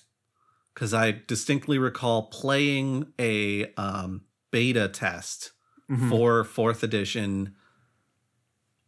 [0.75, 5.53] because I distinctly recall playing a um, beta test
[5.91, 6.09] Mhm.
[6.09, 7.55] for fourth edition,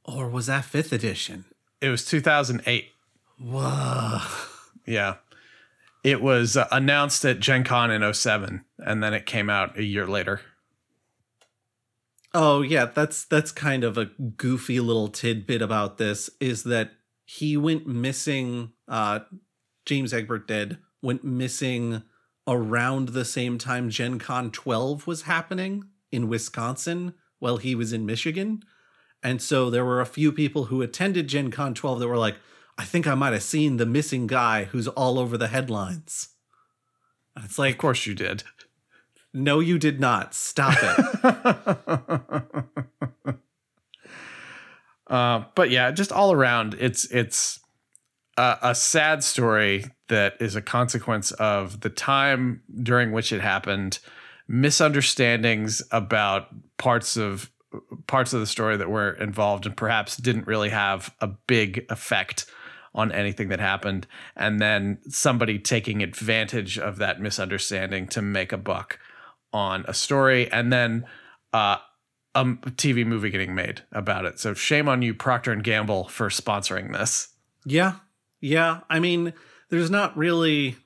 [0.04, 1.44] or was that fifth edition?
[1.80, 2.86] It was 2008.
[3.38, 4.20] Whoa.
[4.86, 5.16] Yeah.
[6.04, 9.84] It was uh, announced at Gen Con in 07, and then it came out a
[9.84, 10.40] year later.
[12.34, 16.92] Oh yeah, that's that's kind of a goofy little tidbit about this is that
[17.24, 19.20] he went missing uh
[19.84, 22.02] James Egbert did went missing
[22.46, 28.06] around the same time Gen Con 12 was happening in Wisconsin while he was in
[28.06, 28.62] Michigan.
[29.22, 32.36] And so there were a few people who attended Gen Con 12 that were like,
[32.78, 36.28] I think I might have seen the missing guy who's all over the headlines.
[37.36, 38.44] And it's like, Of course you did.
[39.32, 40.34] no, you did not.
[40.34, 42.64] Stop it.
[45.08, 47.60] Uh, but yeah, just all around, it's it's
[48.38, 53.98] a, a sad story that is a consequence of the time during which it happened,
[54.48, 56.46] misunderstandings about
[56.78, 57.50] parts of
[58.06, 62.46] parts of the story that were involved, and perhaps didn't really have a big effect
[62.94, 68.58] on anything that happened, and then somebody taking advantage of that misunderstanding to make a
[68.58, 68.98] buck
[69.52, 71.06] on a story, and then.
[71.52, 71.76] Uh,
[72.34, 74.38] a TV movie getting made about it.
[74.38, 77.28] So shame on you, Procter and Gamble, for sponsoring this.
[77.64, 77.96] Yeah.
[78.40, 78.80] Yeah.
[78.88, 79.34] I mean,
[79.68, 80.76] there's not really.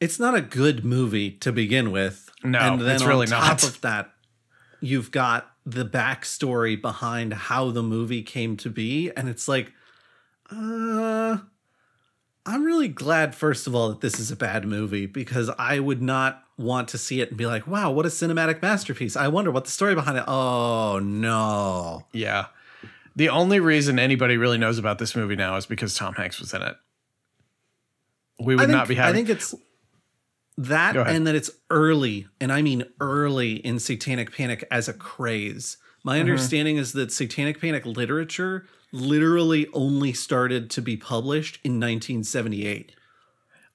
[0.00, 2.30] It's not a good movie to begin with.
[2.44, 3.62] No, and then it's on really top not.
[3.62, 4.10] of that,
[4.80, 9.72] you've got the backstory behind how the movie came to be, and it's like,
[10.50, 11.38] uh,
[12.46, 16.00] I'm really glad, first of all, that this is a bad movie because I would
[16.00, 19.16] not want to see it and be like, wow, what a cinematic masterpiece.
[19.16, 20.24] I wonder what the story behind it.
[20.26, 22.06] Oh no.
[22.12, 22.46] Yeah.
[23.14, 26.52] The only reason anybody really knows about this movie now is because Tom Hanks was
[26.54, 26.76] in it.
[28.38, 29.10] We would think, not be having.
[29.10, 29.54] I think it's
[30.58, 35.78] that and that it's early, and I mean early in Satanic Panic as a craze.
[36.06, 36.14] Mm-hmm.
[36.14, 42.92] My understanding is that Satanic Panic literature literally only started to be published in 1978.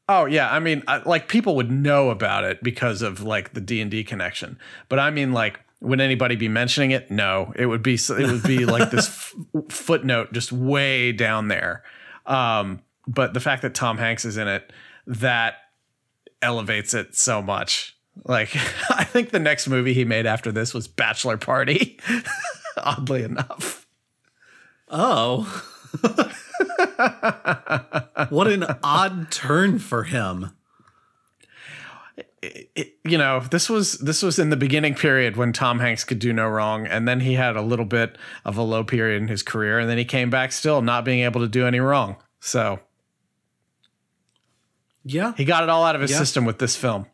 [0.07, 3.61] Oh yeah, I mean, I, like people would know about it because of like the
[3.61, 4.57] D and D connection.
[4.89, 7.11] But I mean, like, would anybody be mentioning it?
[7.11, 9.35] No, it would be it would be like this f-
[9.69, 11.83] footnote just way down there.
[12.25, 14.71] Um, but the fact that Tom Hanks is in it,
[15.05, 15.55] that
[16.41, 17.97] elevates it so much.
[18.25, 18.55] Like,
[18.89, 21.99] I think the next movie he made after this was Bachelor Party.
[22.77, 23.85] Oddly enough.
[24.89, 25.63] Oh.
[28.29, 30.51] what an odd turn for him.
[32.41, 36.19] it, you know this was this was in the beginning period when Tom Hanks could
[36.19, 39.27] do no wrong and then he had a little bit of a low period in
[39.27, 42.15] his career and then he came back still not being able to do any wrong
[42.39, 42.79] so
[45.03, 45.33] Yeah.
[45.37, 46.17] he got it all out of his Yeah.
[46.19, 47.05] system with this film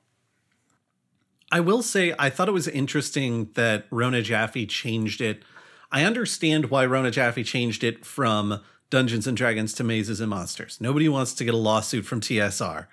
[1.51, 5.43] I will say I thought it was interesting that Rona Jaffe changed it.
[5.91, 10.79] I understand why Rona Jaffe changed it from Dungeons and Dragons to Mazes and Monsters.
[10.81, 12.87] Nobody wants to get a lawsuit from TSR.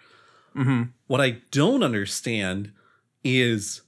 [1.08, 2.72] What I don't understand
[3.24, 3.82] is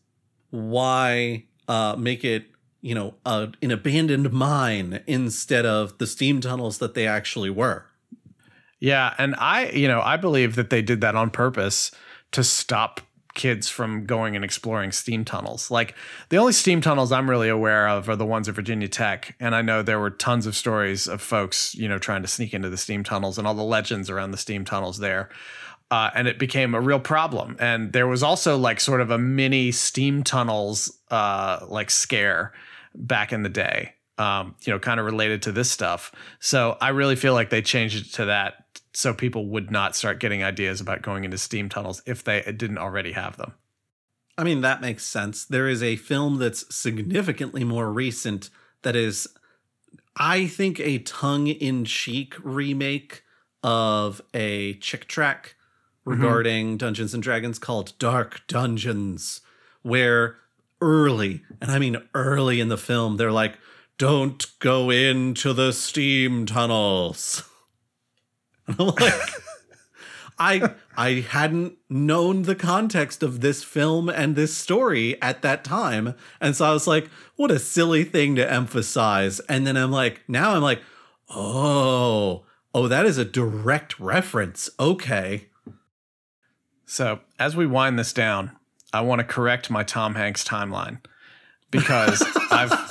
[0.51, 2.47] why uh, make it
[2.81, 7.87] you know uh, an abandoned mine instead of the steam tunnels that they actually were.
[8.81, 11.91] yeah and I you know I believe that they did that on purpose
[12.33, 13.01] to stop
[13.37, 15.95] kids from going and exploring steam tunnels like
[16.31, 19.55] the only steam tunnels I'm really aware of are the ones at Virginia Tech and
[19.55, 22.69] I know there were tons of stories of folks you know trying to sneak into
[22.69, 25.29] the steam tunnels and all the legends around the steam tunnels there
[25.89, 27.57] uh, and it became a real problem.
[27.61, 32.53] And there was also like sort of a mini steam tunnels uh, like scare
[32.97, 33.93] back in the day.
[34.19, 36.13] um, you know, kind of related to this stuff.
[36.41, 40.21] So I really feel like they changed it to that so people would not start
[40.21, 43.55] getting ideas about going into steam tunnels if they didn't already have them.
[44.39, 45.45] I mean, that makes sense.
[45.45, 48.51] There is a film that's significantly more recent
[48.83, 49.27] that is,
[50.17, 53.23] I think, a tongue in cheek remake
[53.63, 55.55] of a chick tract
[56.07, 56.21] mm-hmm.
[56.21, 59.41] regarding Dungeons and Dragons called Dark Dungeons,
[59.83, 60.37] where
[60.81, 63.59] early, and I mean early in the film, they're like,
[63.99, 67.43] don't go into the steam tunnels.
[68.79, 69.15] And I'm like,
[70.39, 76.15] I I hadn't known the context of this film and this story at that time.
[76.41, 79.41] And so I was like, what a silly thing to emphasize.
[79.41, 80.83] And then I'm like, now I'm like,
[81.31, 82.45] oh,
[82.75, 84.69] oh, that is a direct reference.
[84.79, 85.49] Okay.
[86.85, 88.53] So as we wind this down,
[88.93, 91.01] I want to correct my Tom Hanks timeline
[91.71, 92.86] because I've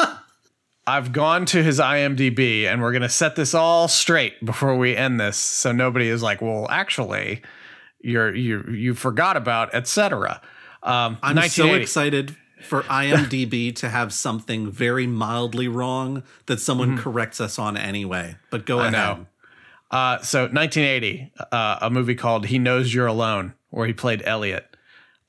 [0.87, 5.19] I've gone to his IMDb and we're gonna set this all straight before we end
[5.19, 7.41] this, so nobody is like, well, actually,
[8.01, 10.41] you're you you forgot about etc.
[10.83, 17.41] Um, I'm so excited for IMDb to have something very mildly wrong that someone corrects
[17.41, 18.35] us on anyway.
[18.51, 18.91] But go I ahead.
[18.93, 19.25] know.
[19.91, 24.75] Uh, so 1980, uh, a movie called He Knows You're Alone, where he played Elliot.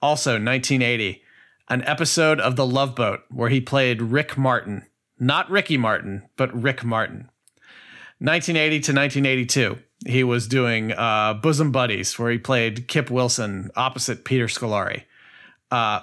[0.03, 1.23] Also 1980,
[1.69, 4.85] an episode of The Love Boat, where he played Rick Martin.
[5.19, 7.31] Not Ricky Martin, but Rick Martin.
[8.19, 14.25] 1980 to 1982, he was doing uh, Bosom Buddies, where he played Kip Wilson opposite
[14.25, 15.05] Peter Scolari.
[15.71, 16.01] Uh,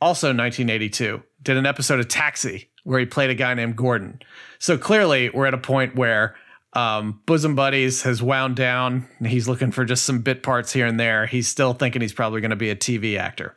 [0.00, 4.20] also 1982, did an episode of Taxi, where he played a guy named Gordon.
[4.58, 6.36] So clearly, we're at a point where
[6.72, 9.08] um, Bosom Buddies has wound down.
[9.24, 11.26] He's looking for just some bit parts here and there.
[11.26, 13.56] He's still thinking he's probably going to be a TV actor.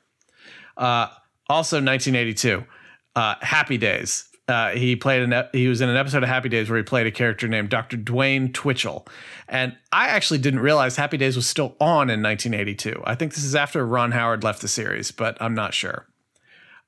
[0.76, 1.08] Uh,
[1.48, 2.64] also, 1982,
[3.16, 4.28] uh, Happy Days.
[4.48, 7.08] Uh, he played an he was in an episode of Happy Days where he played
[7.08, 7.96] a character named Dr.
[7.96, 9.08] Dwayne Twitchell,
[9.48, 13.02] and I actually didn't realize Happy Days was still on in 1982.
[13.06, 16.08] I think this is after Ron Howard left the series, but I'm not sure.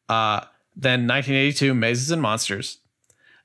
[0.09, 0.41] Uh,
[0.75, 2.79] then 1982, Mazes and Monsters.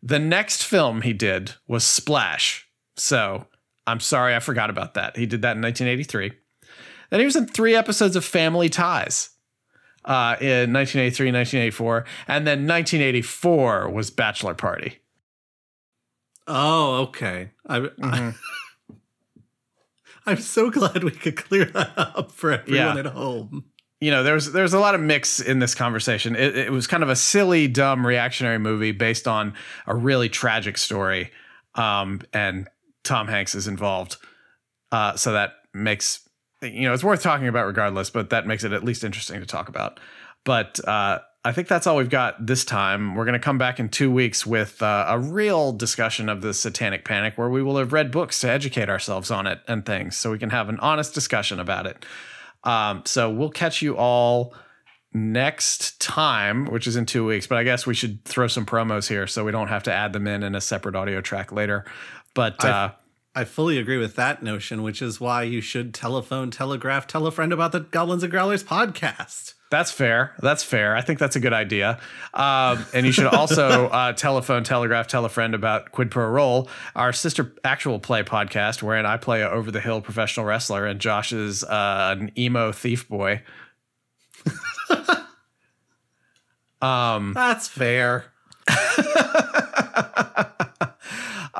[0.02, 2.68] The next film he did was Splash.
[2.96, 3.46] So
[3.86, 5.16] I'm sorry I forgot about that.
[5.16, 6.32] He did that in 1983.
[7.10, 9.30] Then he was in three episodes of Family Ties
[10.04, 12.04] uh, in 1983, 1984.
[12.28, 14.98] And then 1984 was Bachelor Party.
[16.46, 17.50] Oh, okay.
[17.68, 18.34] I, I,
[20.26, 22.98] I'm so glad we could clear that up for everyone Yeah.
[22.98, 23.64] at home.
[24.00, 26.34] you know, there's there's a lot of mix in this conversation.
[26.36, 29.54] It, it was kind of a silly, dumb reactionary movie based on
[29.86, 31.30] a really tragic story,
[31.74, 32.68] um, and
[33.04, 34.16] Tom Hanks is involved.
[34.90, 36.28] Uh, so that makes
[36.62, 39.46] you know it's worth talking about regardless, but that makes it at least interesting to
[39.46, 40.00] talk about.
[40.44, 43.14] But uh, I think that's all we've got this time.
[43.14, 46.52] We're going to come back in two weeks with uh, a real discussion of the
[46.52, 50.16] Satanic Panic, where we will have read books to educate ourselves on it and things,
[50.16, 52.04] so we can have an honest discussion about it.
[52.64, 54.54] Um, so we'll catch you all
[55.12, 57.46] next time, which is in two weeks.
[57.46, 60.12] But I guess we should throw some promos here so we don't have to add
[60.12, 61.84] them in in a separate audio track later.
[62.34, 62.92] But uh,
[63.34, 67.30] I fully agree with that notion, which is why you should telephone, telegraph, tell a
[67.30, 69.54] friend about the Goblins and Growlers podcast.
[69.70, 70.34] that's fair.
[70.40, 70.96] That's fair.
[70.96, 72.00] I think that's a good idea.
[72.34, 76.68] Um, and you should also uh, telephone, telegraph, tell a friend about Quid Pro Roll,
[76.96, 81.00] our sister actual play podcast, wherein I play a over the hill professional wrestler and
[81.00, 83.42] Josh is uh, an emo thief boy.
[86.82, 88.24] um, That's fair.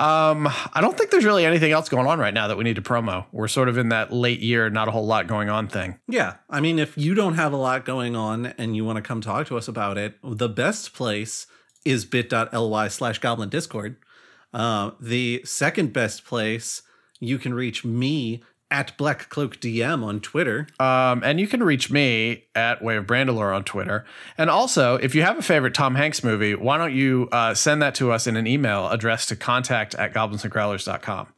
[0.00, 2.76] Um, I don't think there's really anything else going on right now that we need
[2.76, 3.26] to promo.
[3.32, 5.98] We're sort of in that late year, not a whole lot going on thing.
[6.08, 6.36] Yeah.
[6.48, 9.20] I mean, if you don't have a lot going on and you want to come
[9.20, 11.46] talk to us about it, the best place
[11.84, 13.96] is bit.ly slash goblin discord.
[14.54, 16.80] Uh, the second best place,
[17.20, 20.68] you can reach me at Black Cloak DM on Twitter.
[20.78, 24.04] Um, and you can reach me at Way of Brandalore on Twitter.
[24.38, 27.82] And also, if you have a favorite Tom Hanks movie, why don't you uh, send
[27.82, 31.28] that to us in an email addressed to contact at goblinsandgrowlers.com.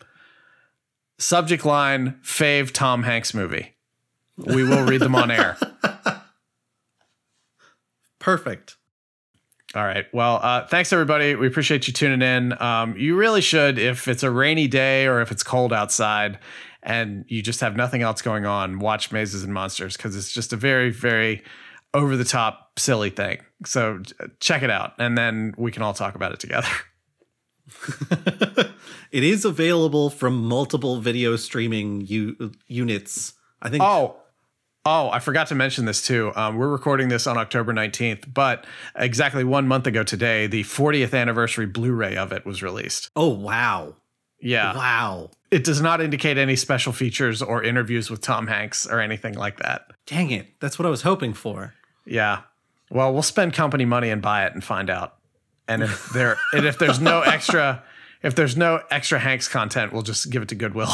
[1.19, 3.75] Subject line fave Tom Hanks movie.
[4.37, 5.57] We will read them on air.
[8.19, 8.77] Perfect.
[9.75, 10.05] All right.
[10.13, 11.35] Well, uh, thanks everybody.
[11.35, 12.61] We appreciate you tuning in.
[12.61, 16.39] Um, you really should, if it's a rainy day or if it's cold outside
[16.83, 20.53] and you just have nothing else going on, watch Mazes and Monsters because it's just
[20.53, 21.43] a very, very
[21.95, 23.39] over the top, silly thing.
[23.65, 24.03] So
[24.41, 26.69] check it out, and then we can all talk about it together.
[29.13, 33.35] it is available from multiple video streaming u- units.
[33.61, 34.17] I think Oh,
[34.85, 36.33] Oh, I forgot to mention this too.
[36.35, 38.67] Um, we're recording this on October 19th, but
[38.97, 43.09] exactly one month ago today, the 40th anniversary Blu ray of it was released.
[43.15, 43.95] Oh wow.
[44.43, 44.77] Yeah.
[44.77, 45.31] Wow.
[45.51, 49.59] It does not indicate any special features or interviews with Tom Hanks or anything like
[49.59, 49.93] that.
[50.07, 50.61] Dang it.
[50.61, 51.75] That's what I was hoping for.
[52.05, 52.41] Yeah.
[52.91, 55.17] Well, we'll spend company money and buy it and find out.
[55.69, 57.83] And if there and if there's no extra
[58.23, 60.93] if there's no extra Hanks content, we'll just give it to Goodwill.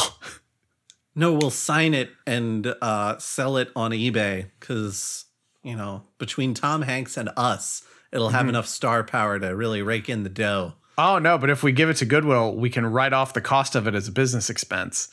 [1.15, 5.25] No, we'll sign it and uh, sell it on eBay because,
[5.65, 7.83] you know, between Tom Hanks and us,
[8.13, 10.75] it'll have enough star power to really rake in the dough.
[10.99, 13.75] Oh no, but if we give it to Goodwill, we can write off the cost
[13.77, 15.09] of it as a business expense.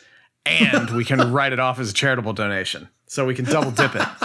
[0.48, 2.90] And we can write it off as a charitable donation.
[3.08, 4.02] So we can double dip it.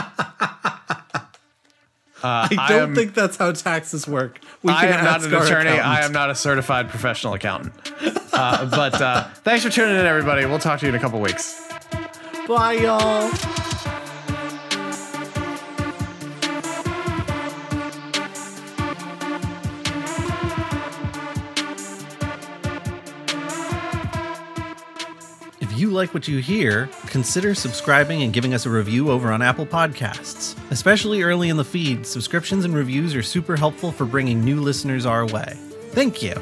[2.23, 4.41] Uh, I don't am- think that's how taxes work.
[4.63, 5.71] We I am not an attorney.
[5.71, 7.73] I am not a certified professional accountant.
[8.31, 10.45] Uh, but uh, thanks for tuning in, everybody.
[10.45, 11.67] We'll talk to you in a couple weeks.
[12.47, 13.31] Bye, y'all.
[25.91, 30.57] Like what you hear, consider subscribing and giving us a review over on Apple Podcasts.
[30.70, 35.07] Especially early in the feed, subscriptions and reviews are super helpful for bringing new listeners
[35.07, 35.55] our way.
[35.93, 36.34] Thank you.